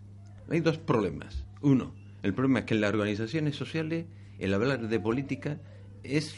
[0.50, 4.06] hay dos problemas uno el problema es que en las organizaciones sociales
[4.38, 5.58] el hablar de política
[6.02, 6.34] es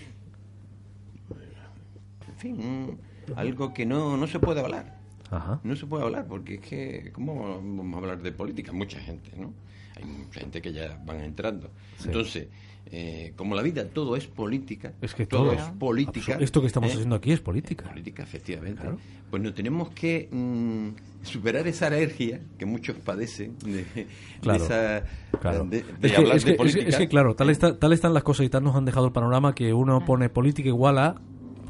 [2.28, 2.98] en fin, un-
[3.36, 4.98] algo que no, no se puede hablar.
[5.30, 5.60] Ajá.
[5.64, 8.72] No se puede hablar porque es que, ¿cómo vamos a hablar de política?
[8.72, 9.52] Mucha gente, ¿no?
[9.96, 11.70] Hay mucha gente que ya van entrando.
[11.98, 12.04] Sí.
[12.06, 12.48] Entonces,
[12.92, 15.52] eh, como la vida todo es política, Es que todo todo.
[15.54, 16.36] es política.
[16.40, 16.92] Esto que estamos ¿eh?
[16.94, 17.88] haciendo aquí es política.
[17.88, 18.80] Política, efectivamente.
[18.82, 18.98] Claro.
[19.30, 20.88] Pues no tenemos que mm,
[21.24, 24.06] superar esa alergia que muchos padecen de, de
[24.40, 25.02] Claro, esa
[25.40, 25.64] claro.
[25.64, 26.88] de, de es, que, hablar es de que- es que- política.
[26.88, 29.12] es que, claro, tal, está- tal están las cosas y tal nos han dejado el
[29.12, 31.16] panorama que uno pone política igual a.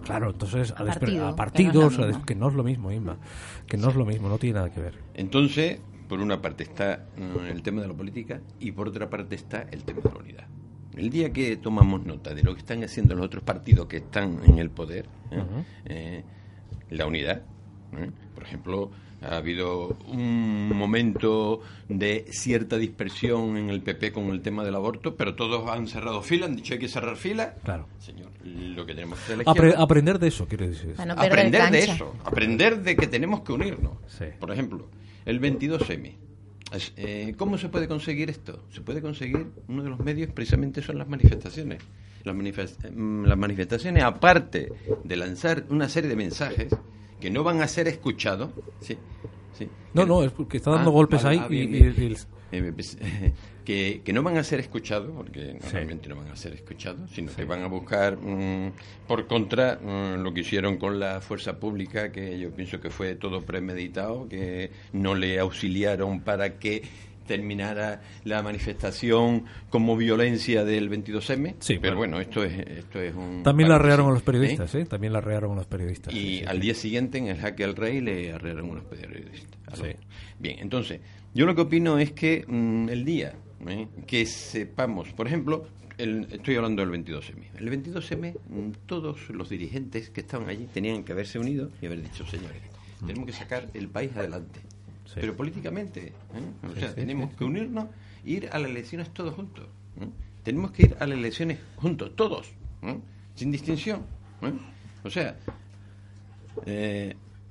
[0.04, 0.82] Claro, entonces a,
[1.28, 1.96] A partidos,
[2.26, 3.16] que no es lo mismo, Inma.
[3.66, 4.94] Que no es lo mismo, no tiene nada que ver.
[5.14, 9.34] Entonces, por una parte está mm, el tema de la política y por otra parte
[9.34, 10.46] está el tema de la unidad.
[10.96, 14.40] El día que tomamos nota de lo que están haciendo los otros partidos que están
[14.44, 15.42] en el poder, ¿eh?
[15.84, 16.24] Eh,
[16.90, 17.42] la unidad,
[17.92, 18.10] ¿eh?
[18.34, 18.90] por ejemplo,
[19.20, 25.16] ha habido un momento de cierta dispersión en el PP con el tema del aborto,
[25.16, 27.54] pero todos han cerrado fila, han dicho hay que cerrar fila.
[27.64, 27.88] Claro.
[27.98, 30.94] Señor, lo que tenemos que hacer Apre- izquierda- aprender de eso, quiere decir.
[30.98, 33.92] Aprender de eso, aprender de que tenemos que unirnos.
[34.06, 34.26] Sí.
[34.38, 34.88] Por ejemplo,
[35.26, 36.14] el 22M.
[36.72, 38.64] Es, eh, ¿Cómo se puede conseguir esto?
[38.72, 41.80] Se puede conseguir, uno de los medios precisamente son las manifestaciones.
[42.24, 44.72] Las, manifest- mm, las manifestaciones, aparte
[45.04, 46.74] de lanzar una serie de mensajes
[47.20, 48.50] que no van a ser escuchados,
[48.80, 48.96] ¿sí?
[49.56, 49.68] ¿sí?
[49.94, 52.16] No, no, es porque está dando Ah, golpes vale, ahí ah, y- bien, y- bien.
[52.52, 53.32] y-
[53.66, 57.30] que, que no van a ser escuchados, porque normalmente no van a ser escuchados, sino
[57.34, 58.72] que van a buscar, mm,
[59.08, 63.16] por contra, mm, lo que hicieron con la fuerza pública, que yo pienso que fue
[63.16, 66.82] todo premeditado, que no le auxiliaron para que
[67.26, 71.56] terminara la manifestación como violencia del 22M.
[71.58, 72.16] Sí, pero bueno.
[72.16, 73.42] bueno, esto es, esto es un...
[73.42, 74.24] También la arrearon a los ¿eh?
[74.24, 74.84] periodistas, ¿eh?
[74.84, 76.14] También la arrearon a los periodistas.
[76.14, 79.58] Y sí, sí, al día siguiente, en el jaque al rey, le arreglaron unos periodistas.
[79.66, 79.92] a los- Sí.
[80.38, 81.00] Bien, entonces,
[81.34, 83.34] yo lo que opino es que mm, el día
[83.66, 83.88] ¿eh?
[84.06, 85.66] que sepamos, por ejemplo,
[85.98, 87.50] el- estoy hablando del 22M.
[87.58, 92.02] El 22M, mm, todos los dirigentes que estaban allí tenían que haberse unido y haber
[92.02, 92.60] dicho, señores,
[93.06, 94.60] tenemos que sacar el país adelante.
[95.06, 95.14] Sí.
[95.20, 96.12] Pero políticamente, ¿eh?
[96.68, 97.86] o Sí, sea, sí, tenemos que unirnos,
[98.24, 99.66] ir a las elecciones todos juntos.
[100.00, 100.06] ¿eh?
[100.42, 102.50] Tenemos que ir a las elecciones juntos, todos,
[103.34, 104.02] sin distinción.
[105.04, 105.36] O sea,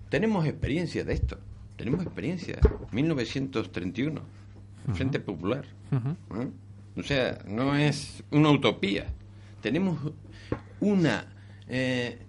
[0.09, 1.37] tenemos experiencia de esto.
[1.77, 2.59] Tenemos experiencia.
[2.91, 4.21] 1931,
[4.93, 5.65] Frente Popular.
[5.91, 6.47] ¿eh?
[6.97, 9.05] O sea, no es una utopía.
[9.61, 9.97] Tenemos
[10.79, 11.25] una,
[11.67, 12.19] eh,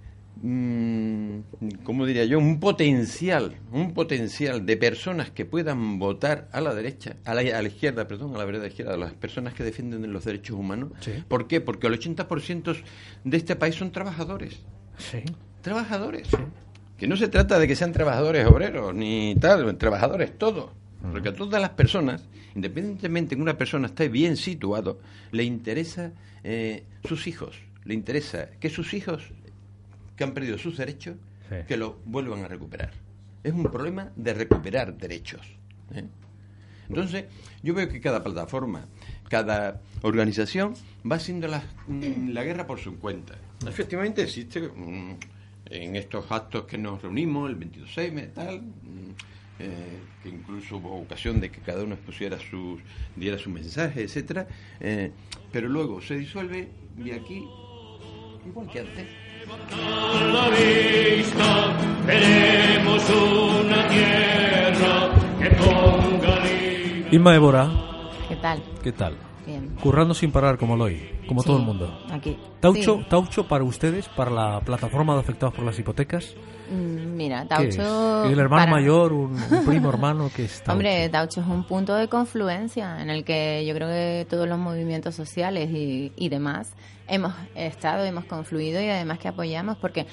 [0.42, 1.38] mm,
[1.84, 2.38] ¿cómo diría yo?
[2.38, 7.62] Un potencial, un potencial de personas que puedan votar a la derecha, a la, a
[7.62, 10.92] la izquierda, perdón, a la vereda izquierda, a las personas que defienden los derechos humanos.
[11.00, 11.12] Sí.
[11.28, 11.60] ¿Por qué?
[11.60, 12.76] Porque el 80%
[13.24, 14.62] de este país son trabajadores
[14.98, 15.18] Sí.
[15.62, 16.28] trabajadores.
[16.96, 20.70] Que no se trata de que sean trabajadores obreros ni tal, trabajadores todos.
[21.12, 25.00] Porque a todas las personas, independientemente de que una persona esté bien situado,
[25.32, 26.12] le interesa
[26.44, 27.56] eh, sus hijos.
[27.84, 29.22] Le interesa que sus hijos,
[30.16, 31.16] que han perdido sus derechos,
[31.48, 31.54] Sí.
[31.68, 32.90] que lo vuelvan a recuperar.
[33.44, 35.42] Es un problema de recuperar derechos.
[35.94, 36.04] ¿eh?
[36.88, 37.26] Entonces,
[37.62, 38.86] yo veo que cada plataforma,
[39.28, 40.74] cada organización
[41.08, 43.34] va haciendo la, mm, la guerra por su cuenta.
[43.64, 45.16] Efectivamente existe mm,
[45.66, 49.14] en estos actos que nos reunimos, el 22M, tal, mm,
[49.58, 52.80] eh, que incluso hubo ocasión de que cada uno expusiera sus,
[53.14, 54.46] diera su mensaje, etcétera,
[54.80, 55.12] eh,
[55.52, 56.68] pero luego se disuelve
[57.02, 57.44] y aquí,
[58.46, 59.06] igual que antes.
[60.32, 61.76] la vista
[62.06, 67.08] queremos una tierra que ponga libre.
[67.12, 67.70] Inma Évora,
[68.28, 68.62] ¿Qué tal?
[68.82, 69.25] ¿qué tal?
[69.46, 69.76] Bien.
[69.80, 71.98] Currando sin parar como lo hoy, como Sí, todo el mundo.
[72.10, 72.36] Aquí.
[72.60, 73.06] Taucho, Sí.
[73.08, 76.34] Taucho para ustedes, para la plataforma de afectados por las hipotecas.
[76.70, 77.46] Mm, Mira.
[77.46, 78.24] Taucho.
[78.24, 80.72] ¿El hermano para- mayor, un, un primo hermano que está?
[80.72, 84.58] Hombre, Taucho es un punto de confluencia en el que yo creo que todos los
[84.58, 86.72] movimientos sociales y, y demás
[87.06, 90.06] hemos estado, hemos confluido y además que apoyamos porque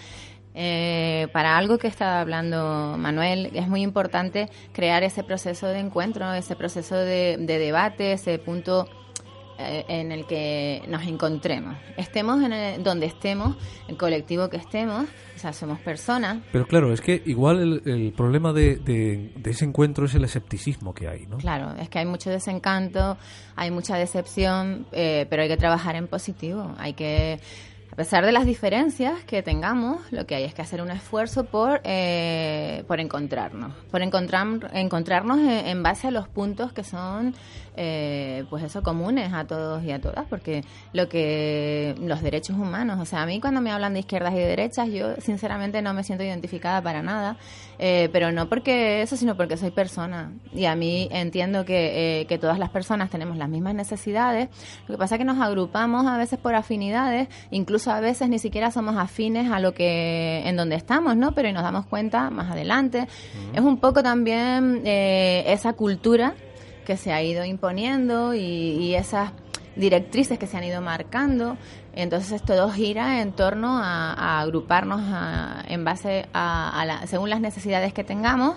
[0.53, 6.31] eh, para algo que estaba hablando Manuel es muy importante crear ese proceso de encuentro,
[6.33, 8.87] ese proceso de, de debate, ese punto
[9.87, 11.75] en el que nos encontremos.
[11.97, 13.55] Estemos en el- donde estemos,
[13.87, 15.05] el colectivo que estemos,
[15.35, 19.51] o sea, somos personas, Pero claro, es que igual el, el problema de, de- de
[19.51, 21.37] ese encuentro es el escepticismo que hay, ¿no?
[21.37, 23.17] Claro, es que hay mucho desencanto,
[23.55, 26.73] hay mucha decepción, eh, pero hay que trabajar en positivo.
[26.77, 27.39] Hay que,
[27.93, 31.43] a pesar de las diferencias que tengamos, lo que hay es que hacer un esfuerzo
[31.43, 37.35] por, eh, por encontrarnos, por encontrar, encontrarnos en, en base a los puntos que son,
[37.75, 42.99] eh, pues eso, comunes a todos y a todas, porque lo que los derechos humanos,
[42.99, 45.93] o sea, a mí cuando me hablan de izquierdas y de derechas, yo sinceramente no
[45.93, 47.37] me siento identificada para nada,
[47.79, 50.31] eh, pero no porque eso, sino porque soy persona.
[50.51, 54.49] Y a mí entiendo que, eh, que todas las personas tenemos las mismas necesidades.
[54.87, 58.29] Lo que pasa es que nos agrupamos a veces por afinidades, incluso incluso a veces
[58.29, 61.33] ni siquiera somos afines a lo que en donde estamos, ¿no?
[61.33, 63.07] Pero y nos damos cuenta más adelante.
[63.53, 66.33] Es un poco también eh, esa cultura
[66.85, 69.31] que se ha ido imponiendo y, y esas
[69.75, 71.57] directrices que se han ido marcando.
[71.93, 77.29] Entonces todo gira en torno a, a agruparnos a- en base a, a la- según
[77.29, 78.55] las necesidades que tengamos,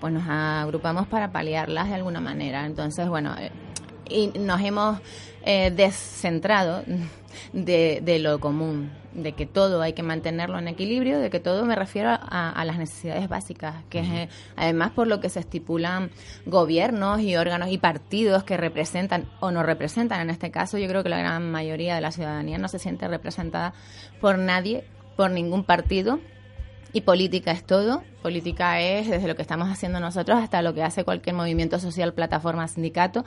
[0.00, 2.64] pues nos agrupamos para paliarlas de alguna manera.
[2.64, 3.50] Entonces, bueno, eh,
[4.08, 5.00] y nos hemos
[5.44, 6.82] eh, descentrado
[7.52, 11.64] de, de lo común, de que todo hay que mantenerlo en equilibrio, de que todo
[11.64, 15.40] me refiero a, a las necesidades básicas, que es eh, además por lo que se
[15.40, 16.10] estipulan
[16.46, 20.20] gobiernos y órganos y partidos que representan o no representan.
[20.20, 23.08] En este caso, yo creo que la gran mayoría de la ciudadanía no se siente
[23.08, 23.72] representada
[24.20, 24.84] por nadie,
[25.16, 26.20] por ningún partido.
[26.92, 28.02] Y política es todo.
[28.22, 32.14] Política es desde lo que estamos haciendo nosotros hasta lo que hace cualquier movimiento social,
[32.14, 33.24] plataforma, sindicato.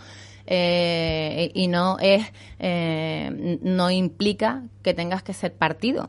[0.47, 2.25] Eh, y no es,
[2.59, 6.07] eh, no implica que tengas que ser partido.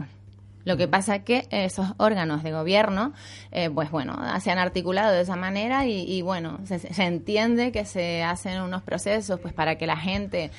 [0.64, 3.12] Lo que pasa es que esos órganos de gobierno,
[3.50, 7.72] eh, pues bueno, se han articulado de esa manera y, y bueno, se, se entiende
[7.72, 10.50] que se hacen unos procesos pues para que la gente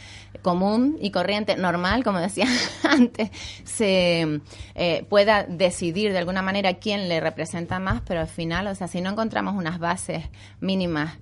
[0.41, 2.47] común y corriente, normal, como decía
[2.83, 3.29] antes,
[3.63, 4.41] se
[4.75, 8.87] eh, pueda decidir de alguna manera quién le representa más, pero al final, o sea,
[8.87, 10.25] si no encontramos unas bases
[10.59, 11.17] mínimas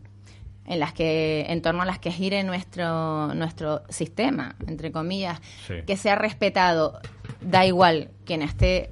[0.67, 5.73] en las que en torno a las que gire nuestro nuestro sistema entre comillas Sí.
[5.87, 6.99] que sea respetado
[7.41, 8.91] da igual quien esté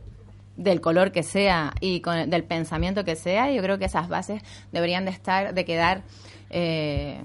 [0.57, 4.41] del color que sea y con, del pensamiento que sea yo creo que esas bases
[4.71, 6.03] deberían de estar de quedar
[6.49, 7.21] eh,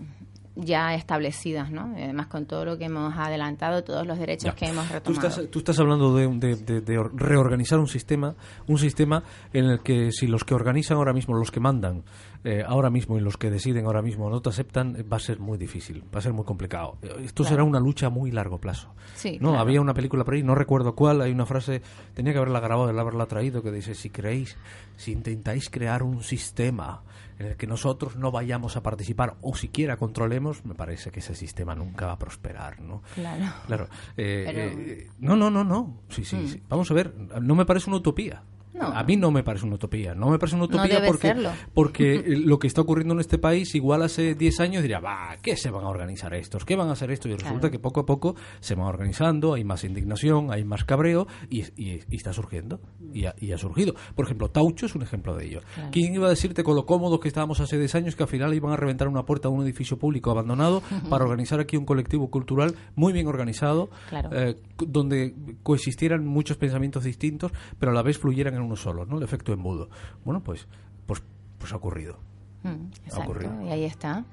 [0.57, 4.55] ya establecidas no además con todo lo que hemos adelantado todos los derechos Ya.
[4.55, 7.89] que hemos Tú retomado estás, tú estás hablando de, de- de- de or- reorganizar un
[7.89, 8.37] sistema,
[8.69, 12.05] un sistema en el que si los que organizan ahora mismo, los que mandan
[12.45, 15.21] eh, ahora mismo y los que deciden ahora mismo no te aceptan, eh, va a
[15.21, 16.99] ser muy difícil, va a ser muy complicado.
[17.03, 17.55] Eh, Esto Claro.
[17.57, 18.95] será una lucha a muy largo plazo.
[19.15, 19.59] Sí, no, claro.
[19.63, 21.81] había una película por ahí, no recuerdo cuál, hay una frase,
[22.15, 24.57] tenía que haberla grabado, de haberla traído, que dice, si creéis,
[24.97, 27.03] si intentáis crear un sistema
[27.39, 31.35] en el que nosotros no vayamos a participar o siquiera controlemos, me parece que ese
[31.35, 33.03] sistema nunca va a prosperar, ¿no?
[33.15, 33.45] Claro.
[33.67, 33.89] Claro.
[34.17, 35.99] Eh, Pero- eh, no, no, no, no.
[36.11, 36.47] Sí, sí, Mm.
[36.47, 36.63] sí.
[36.69, 38.43] Vamos a ver, no me parece una utopía.
[38.75, 38.87] No.
[38.89, 40.15] A mí no me parece una utopía.
[40.15, 41.51] No me parece una utopía porque, serlo.
[41.73, 45.37] porque eh, lo que está ocurriendo en este país, igual hace 10 años diría, va,
[45.43, 46.65] ¿qué se van a organizar estos?
[46.65, 47.29] ¿Qué van a hacer esto?
[47.29, 47.71] Y resulta Claro.
[47.71, 52.01] que poco a poco se van organizando, hay más indignación, hay más cabreo y, y-
[52.11, 52.81] y está surgiendo.
[53.13, 53.95] Y ha, y ha surgido.
[54.17, 55.61] Por ejemplo, Taucho es un ejemplo de ello.
[55.75, 55.91] Claro.
[55.93, 58.53] ¿Quién iba a decirte con lo cómodos que estábamos hace 10 años que al final
[58.55, 62.29] iban a reventar una puerta a un edificio público abandonado para organizar aquí un colectivo
[62.29, 64.31] cultural muy bien organizado, Claro.
[64.33, 69.19] eh, donde coexistieran muchos pensamientos distintos, pero a la vez fluyeran en uno solo, ¿no?
[69.19, 69.89] El efecto embudo.
[70.25, 70.67] Bueno, pues,
[71.07, 71.23] pues,
[71.59, 72.19] pues ha ocurrido.
[72.63, 73.63] Mm, exacto, ocurrido.
[73.63, 74.25] y ahí está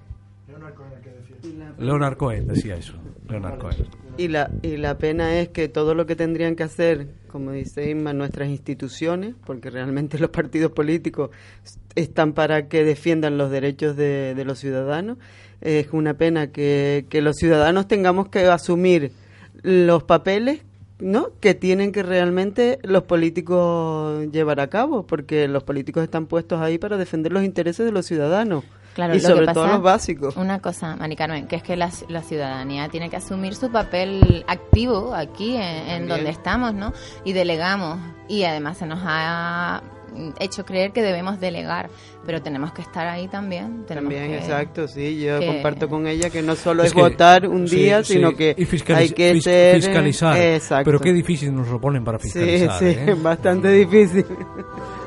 [1.77, 2.93] Leonard Cohen decía eso.
[3.29, 3.87] Leonard Cohen.
[4.17, 7.89] Y la, y la pena es que todo lo que tendrían que hacer, como dice
[7.89, 11.29] Inma, nuestras instituciones, porque realmente los partidos políticos
[11.95, 15.17] están para que defiendan los derechos de, de los ciudadanos,
[15.61, 19.11] es una pena que, que los ciudadanos tengamos que asumir
[19.63, 20.61] los papeles
[21.01, 21.29] ¿no?
[21.39, 26.77] que tienen que realmente los políticos llevar a cabo, porque los políticos están puestos ahí
[26.77, 28.63] para defender los intereses de los ciudadanos.
[28.93, 30.35] Claro, y lo sobre que todo pasa- los básicos.
[30.35, 34.43] Una cosa, Mari Carmen, que es que la, la ciudadanía tiene que asumir su papel
[34.47, 36.91] activo aquí en, en donde estamos, ¿no?
[37.23, 37.99] Y delegamos.
[38.27, 39.81] Y además se nos ha
[40.41, 41.89] hecho creer que debemos delegar,
[42.25, 43.83] pero tenemos que estar ahí también.
[43.87, 46.93] Tenemos También, que- exacto, sí, yo que- comparto con ella que no solo es, Es
[46.93, 48.55] que- votar un sí, día, sí, sino que
[48.95, 49.75] hay que fis- ser...
[49.81, 50.37] fiscalizar.
[50.37, 50.85] Exacto.
[50.85, 52.79] Pero qué difícil nos lo ponen para Sí, fiscalizar.
[52.79, 53.15] sí, ¿eh?
[53.21, 54.25] bastante difícil.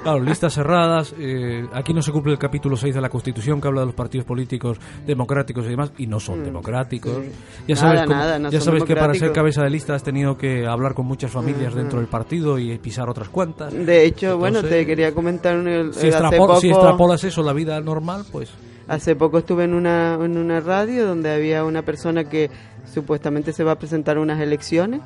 [0.02, 1.14] Claro, listas cerradas.
[1.18, 3.94] eh, aquí no se cumple el capítulo 6 de la Constitución que habla de los
[3.94, 7.18] partidos políticos democráticos y demás, y no son democráticos.
[7.18, 7.28] Mm, sí.
[7.68, 9.34] Ya Nada, sabes, cómo- nada, no ya sabes que para ser democráticos.
[9.34, 11.78] cabeza de lista has tenido que hablar con muchas familias Ujú.
[11.78, 13.72] dentro del partido y pisar otras cuantas.
[13.72, 16.60] De hecho, bueno, Entonces, te quería comentar un- el- Si, hace extrapo- poco...
[16.60, 16.68] si
[17.04, 18.50] extrapolas eso a la vida normal, pues...
[18.86, 22.50] Hace poco estuve en una, en una radio donde había una persona que
[22.92, 25.00] supuestamente se va a presentar a unas elecciones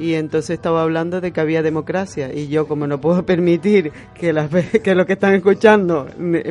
[0.00, 4.32] y entonces estaba hablando de que había democracia y yo como no puedo permitir que
[4.32, 6.06] las ve- que los que están escuchando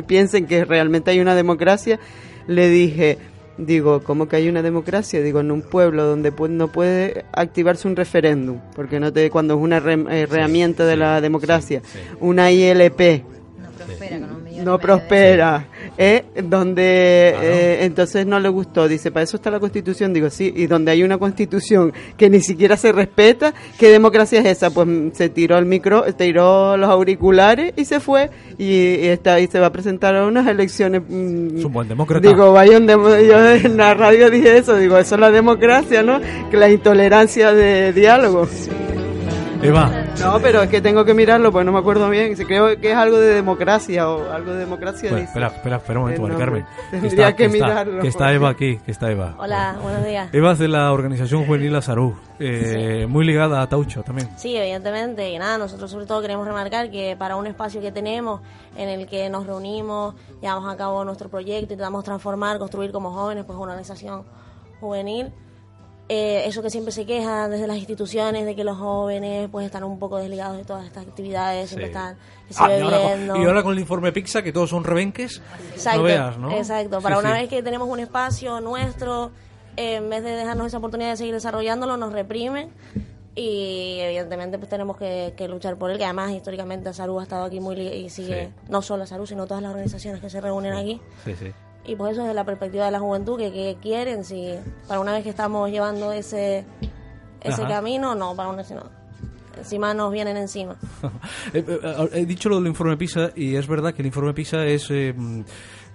[0.06, 2.00] piensen que realmente hay una democracia
[2.48, 3.18] le dije
[3.58, 7.94] digo cómo que hay una democracia digo en un pueblo donde no puede activarse un
[7.94, 11.82] referéndum porque no te cuando es una re- eh, herramienta de la democracia
[12.20, 13.22] una ILP
[13.62, 14.18] no prospera,
[15.98, 16.24] ¿eh?
[16.44, 20.66] donde eh, entonces no le gustó, dice, para eso está la constitución, digo, sí, y
[20.66, 24.70] donde hay una constitución que ni siquiera se respeta, ¿qué democracia es esa?
[24.70, 29.40] Pues mm, se tiró el micro, tiró los auriculares y se fue, y, y está,
[29.40, 31.02] y se va a presentar a unas elecciones.
[31.08, 32.26] mm, Es un buen demócrata.
[32.26, 36.02] Digo, vaya un demo- yo en la radio dije eso, digo, eso es la democracia,
[36.02, 36.20] ¿no?
[36.50, 38.48] Que la intolerancia de diálogo.
[39.64, 39.90] Eva.
[40.20, 42.36] No, pero es que tengo que mirarlo, pues no me acuerdo bien.
[42.36, 45.10] Si Creo que es algo de democracia o algo de democracia.
[45.10, 46.38] Bueno, espera, espera, espera un momento.
[46.38, 46.66] Carmen.
[46.90, 49.34] Tendría que está, mirarlo, Que está Eva aquí, que está Eva.
[49.38, 50.28] Hola, buenos días.
[50.32, 54.28] Eva es de la organización juvenil Azarú, eh, muy ligada a Taucho también.
[54.36, 58.40] Sí, evidentemente, y nada, nosotros sobre todo queremos remarcar que para un espacio que tenemos
[58.76, 63.44] en el que nos reunimos, llevamos a cabo nuestro proyecto, intentamos transformar, construir como jóvenes,
[63.44, 64.24] pues una organización
[64.80, 65.32] juvenil.
[66.06, 69.84] Eh, eso que siempre se queja desde las instituciones de que los jóvenes pues están
[69.84, 71.92] un poco desligados de todas estas actividades, siempre Sí.
[71.92, 72.16] están
[72.58, 75.40] Ah, y, ahora con, y ahora con el informe PIXA, que todos son rebenques,
[75.72, 76.50] Exacto, no veas, ¿no?
[76.50, 76.98] exacto.
[76.98, 77.40] Sí, Para una sí.
[77.40, 79.30] vez que tenemos un espacio nuestro,
[79.78, 82.68] eh, en vez de dejarnos esa oportunidad de seguir desarrollándolo, nos reprimen
[83.34, 87.44] y evidentemente pues tenemos que, que luchar por él, que además históricamente Salud ha estado
[87.44, 88.52] aquí muy y sigue, Sí.
[88.70, 91.00] no solo Salud, sino todas las organizaciones que se reúnen aquí.
[91.24, 91.50] Sí, sí.
[91.86, 94.54] Y pues eso desde la perspectiva de la juventud, que, que quieren, si
[94.88, 96.64] para una vez que estamos llevando ese,
[97.42, 97.68] ese Ajá.
[97.68, 98.82] camino, no, para una sino
[99.56, 100.76] encima nos vienen encima.
[101.52, 104.64] Eh, eh, He dicho lo del informe PISA y es verdad que el informe PISA
[104.66, 105.14] es eh,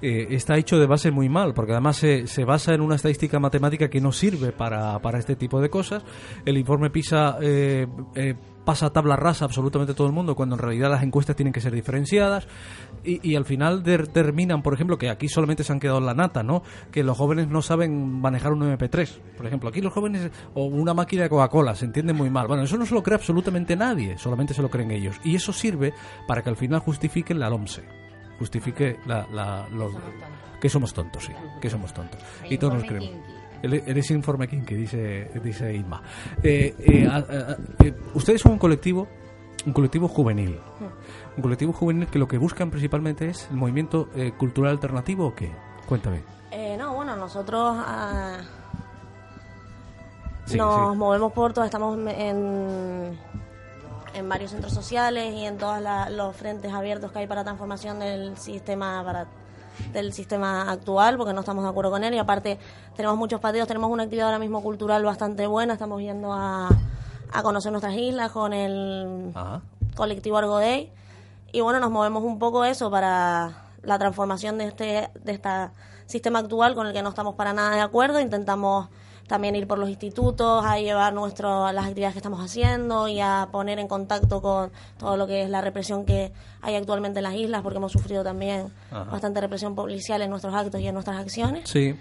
[0.02, 3.38] eh, está hecho de base muy mal, porque además se, se basa en una estadística
[3.40, 6.04] matemática que no sirve para, para este tipo de cosas.
[6.46, 7.86] El informe PISA eh,
[8.16, 11.52] eh, pasa a tabla rasa absolutamente todo el mundo, cuando en realidad las encuestas tienen
[11.52, 12.48] que ser diferenciadas
[13.04, 16.14] y, y al final determinan, por ejemplo, que aquí solamente se han quedado en la
[16.14, 16.64] nata, ¿no?
[16.92, 19.10] Que los jóvenes no saben manejar un MP3.
[19.38, 22.48] Por ejemplo, aquí los jóvenes o una máquina de Coca-Cola se entiende muy mal.
[22.48, 25.16] Bueno, eso no se lo cree absolutamente nadie, solamente se lo creen ellos.
[25.24, 25.94] Y eso sirve
[26.28, 27.84] para que al final justifiquen la LOMSE.
[28.38, 29.94] Justifique la, la- los-
[30.62, 32.20] que somos tontos, sí, que somos tontos.
[32.50, 33.12] Y todos nos creemos.
[33.62, 36.02] Ese informe King que dice, dice Inma.
[36.42, 37.18] Eh, eh, a- a-
[37.52, 39.08] a- eh, ustedes son un colectivo,
[39.66, 40.58] un colectivo juvenil.
[41.40, 45.36] Un colectivo juvenil que lo que buscan principalmente es el movimiento eh, cultural alternativo o
[45.36, 45.50] qué?
[45.88, 46.22] Cuéntame.
[46.52, 47.78] Eh, no, bueno, nosotros
[50.44, 50.98] Sí, nos sí.
[50.98, 53.18] movemos por todo, estamos en,
[54.14, 58.00] en varios centros sociales y en todos la- los frentes abiertos que hay para transformación
[58.00, 59.28] del sistema para
[59.94, 62.60] del sistema actual porque no estamos de acuerdo con él y aparte
[62.98, 66.68] tenemos muchos patios, tenemos una actividad ahora mismo cultural bastante buena, estamos yendo a,
[67.32, 69.62] a conocer nuestras islas con el Ajá.
[69.96, 70.92] colectivo Argo Day
[71.52, 75.50] y bueno nos movemos un poco eso para la transformación de este de este
[76.06, 78.88] sistema actual con el que no estamos para nada de acuerdo intentamos
[79.28, 83.48] también ir por los institutos a llevar nuestro las actividades que estamos haciendo y a
[83.52, 87.36] poner en contacto con todo lo que es la represión que hay actualmente en las
[87.36, 89.04] islas porque hemos sufrido también Ajá.
[89.06, 91.96] bastante represión policial en nuestros actos y en nuestras acciones Sí.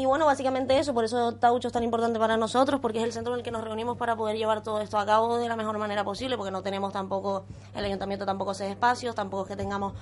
[0.00, 3.12] Y bueno, básicamente eso, por eso Taucho es tan importante para nosotros, porque es el
[3.12, 5.56] centro en el que nos reunimos para poder llevar todo esto a cabo de la
[5.56, 9.56] mejor manera posible, porque no tenemos tampoco, el ayuntamiento tampoco hace espacios, tampoco es que
[9.56, 9.92] tengamos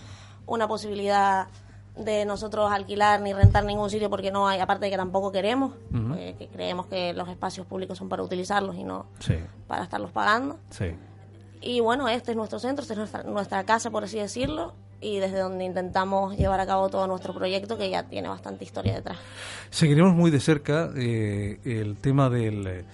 [0.47, 1.49] una posibilidad
[1.97, 5.73] de nosotros alquilar ni rentar ningún sitio porque no hay, aparte de que tampoco queremos,
[6.09, 9.35] porque que creemos que los espacios públicos son para utilizarlos y no Sí.
[9.69, 10.57] para estarlos pagando.
[10.71, 10.97] Sí.
[11.61, 14.73] Y bueno, este es nuestro centro, esta es nuestra, nuestra casa, por así decirlo,
[15.03, 18.95] y desde donde intentamos llevar a cabo todo nuestro proyecto que ya tiene bastante historia
[18.95, 19.19] detrás.
[19.71, 22.85] Seguiremos muy de cerca eh, el tema del,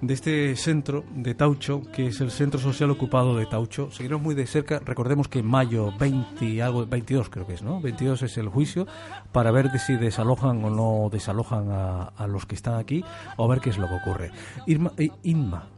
[0.00, 3.90] de este centro de Taucho, que es el Centro Social Ocupado de Taucho.
[3.90, 4.80] Seguiremos muy de cerca.
[4.84, 7.80] Recordemos que en mayo 20, y algo, 22 creo que es, ¿no?
[7.80, 8.86] 22 es el juicio
[9.32, 13.04] para ver de si desalojan o no desalojan a, a los que están aquí
[13.36, 14.30] o ver qué es lo que ocurre.
[14.66, 15.68] Irma, eh, Inma,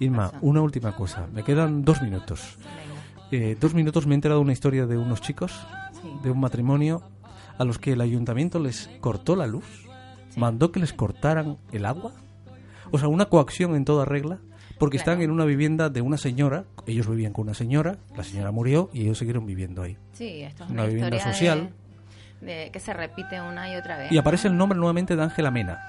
[0.00, 1.26] Irma, una última cosa.
[1.32, 2.56] Me quedan dos minutos.
[3.32, 5.66] Eh, dos minutos me he enterado de una historia de unos chicos,
[6.22, 7.02] de un matrimonio,
[7.58, 9.86] a los que el ayuntamiento les cortó la luz,
[10.36, 12.12] mandó que les cortaran el agua,
[12.90, 14.38] o sea, una coacción en toda regla,
[14.78, 18.50] porque están en una vivienda de una señora, ellos vivían con una señora, la señora
[18.50, 19.96] murió y ellos siguieron viviendo ahí.
[20.12, 21.70] Sí, esto es Una una, vivienda social.
[22.40, 24.10] De, de que se repite una y otra vez.
[24.10, 25.80] Y aparece el nombre nuevamente de Ángela Mena.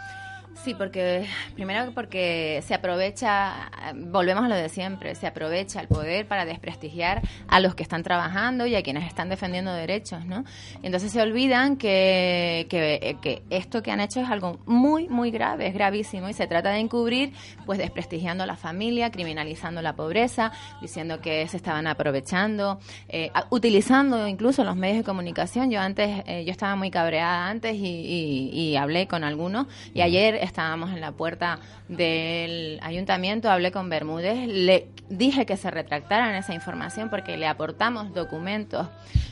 [0.54, 1.26] Sí, porque
[1.56, 7.24] primero porque se aprovecha, volvemos a lo de siempre, se aprovecha el poder para desprestigiar
[7.48, 10.44] a los que están trabajando y a quienes están defendiendo derechos, ¿no?
[10.84, 15.32] Y entonces se olvidan que, que, que esto que han hecho es algo muy, muy
[15.32, 17.34] grave, es gravísimo y se trata de encubrir,
[17.66, 22.80] pues desprestigiando a la familia, criminalizando la pobreza, diciendo que se estaban aprovechando,
[23.10, 25.72] eh, utilizando incluso los medios de comunicación.
[25.72, 30.02] Yo antes, eh, yo estaba muy cabreada antes y, y- y hablé con algunos y
[30.02, 36.36] ayer estábamos en la puerta del ayuntamiento, hablé con Bermúdez, le dije que se retractaran
[36.36, 38.88] esa información porque le aportamos documentos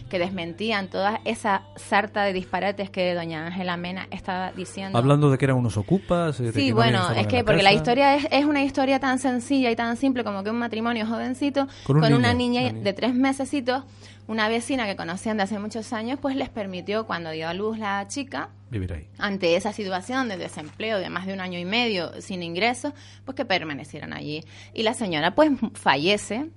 [0.09, 4.97] que desmentían toda esa sarta de disparates que doña Ángela Mena estaba diciendo.
[4.97, 6.39] Hablando de que eran unos ocupas.
[6.39, 9.75] eh, Sí, bueno, es que porque la historia es, es una historia tan sencilla y
[9.75, 12.73] tan simple como que un matrimonio jovencito Con un niño, una niña.
[12.73, 13.83] de tres mesecitos,
[14.29, 17.79] una vecina que conocían de hace muchos años, pues les permitió cuando dio a luz
[17.79, 19.07] la chica, vivir ahí.
[19.17, 22.93] ante esa situación de desempleo de más de un año y medio sin ingresos,
[23.25, 24.43] pues que permanecieran allí.
[24.75, 26.51] Y la señora pues fallece.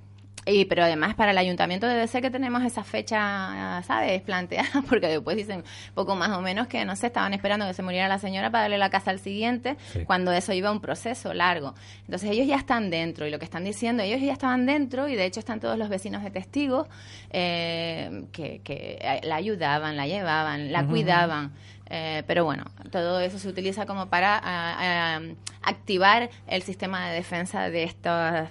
[0.44, 5.06] Y, pero además para el ayuntamiento debe ser que tenemos esa fecha, ¿sabes?, planteada, porque
[5.06, 5.62] después dicen
[5.94, 8.62] poco más o menos que, no sé, estaban esperando que se muriera la señora para
[8.62, 10.04] darle la casa al siguiente, Sí.
[10.04, 11.74] cuando eso iba un proceso largo.
[12.06, 15.14] Entonces ellos ya están dentro y lo que están diciendo, ellos ya estaban dentro y
[15.14, 16.88] de hecho están todos los vecinos de testigos
[17.30, 21.52] eh, que, que la ayudaban, la llevaban, la cuidaban.
[21.88, 25.20] Eh, pero bueno, todo eso se utiliza como para ah, ah,
[25.62, 28.48] activar el sistema de defensa de esta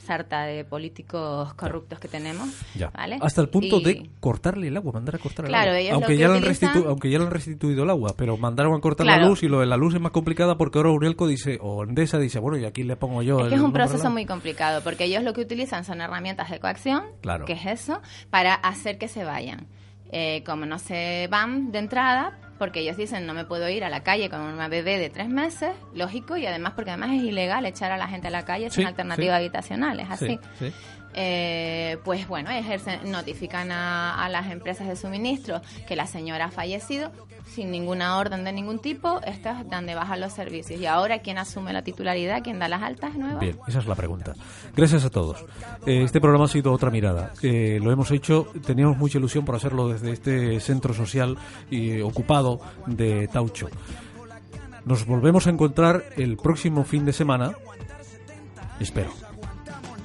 [0.00, 2.48] sarta de políticos corruptos que tenemos.
[2.74, 2.90] Ya.
[2.90, 3.18] ¿vale?
[3.20, 5.78] Hasta el punto Y- de cortarle el agua, mandar a cortar el Claro, agua.
[5.80, 8.36] ellos aunque lo ya, han utilizan- restitu- aunque ya le han restituido el agua, pero
[8.36, 9.28] mandaron a cortar la Claro.
[9.28, 12.18] luz y lo de la luz es más complicada porque ahora Urielco dice, o Endesa
[12.18, 14.80] dice, bueno, y aquí le pongo yo Es el que es un proceso muy complicado,
[14.82, 17.44] porque ellos lo que utilizan son herramientas de coacción, Claro.
[17.44, 19.66] que es eso, para hacer que se vayan.
[20.12, 23.88] Eh, como no se van de entrada, porque ellos dicen no me puedo ir a
[23.88, 27.64] la calle con una bebé de tres meses, lógico, y además porque además es ilegal
[27.66, 29.36] echar a la gente a la calle sin Sí, alternativa sí.
[29.38, 30.38] habitacional, es así.
[30.58, 30.72] Sí, sí.
[31.14, 36.50] Eh, pues bueno, ejercen, notifican a, a las empresas de suministro que la señora ha
[36.50, 37.10] fallecido
[37.50, 40.80] sin ninguna orden de ningún tipo, estas dan de baja los servicios.
[40.80, 42.42] Y ahora, ¿quién asume la titularidad?
[42.42, 43.40] ¿Quién da las altas nuevas?
[43.40, 44.34] Bien, esa es la pregunta.
[44.74, 45.44] Gracias a todos.
[45.86, 47.32] Eh, este programa ha sido otra mirada.
[47.42, 51.36] Eh, lo hemos hecho, teníamos mucha ilusión por hacerlo desde este centro social
[51.70, 53.68] y ocupado de Taucho.
[54.84, 57.52] Nos volvemos a encontrar el próximo fin de semana.
[58.78, 59.10] Espero.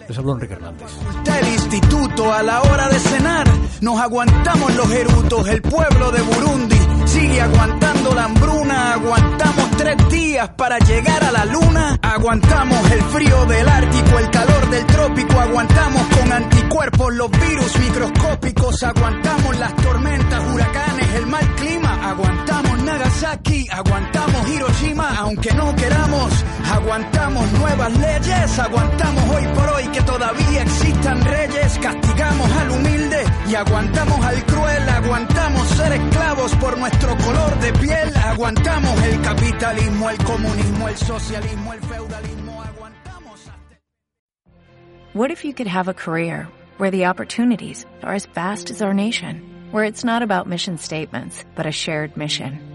[0.07, 0.91] Les habló Enrique Hernández.
[1.23, 3.47] del instituto a la hora de cenar.
[3.81, 8.93] Nos aguantamos los erutos, el pueblo de Burundi sigue aguantando la hambruna.
[8.93, 11.97] Aguantamos tres días para llegar a la luna.
[12.01, 15.39] Aguantamos el frío del Ártico, el calor del trópico.
[15.39, 18.83] Aguantamos con anticuerpos los virus microscópicos.
[18.83, 22.09] Aguantamos las tormentas, huracanes, el mal clima.
[22.09, 26.45] Aguantamos Nagasaki, aguantamos Hiroshima, aunque no queramos.
[26.71, 31.77] Aguantamos nuevas leyes, aguantamos hoy por hoy que todavía existan reyes.
[31.79, 34.89] Castigamos al humilde y aguantamos al cruel.
[34.89, 38.15] Aguantamos ser esclavos por nuestro color de piel.
[38.15, 42.63] Aguantamos el capitalismo, el comunismo, el socialismo, el feudalismo.
[45.13, 48.93] What if you could have a career where the opportunities are as vast as our
[48.93, 49.41] nation,
[49.71, 52.74] where it's not about mission statements, but a shared mission?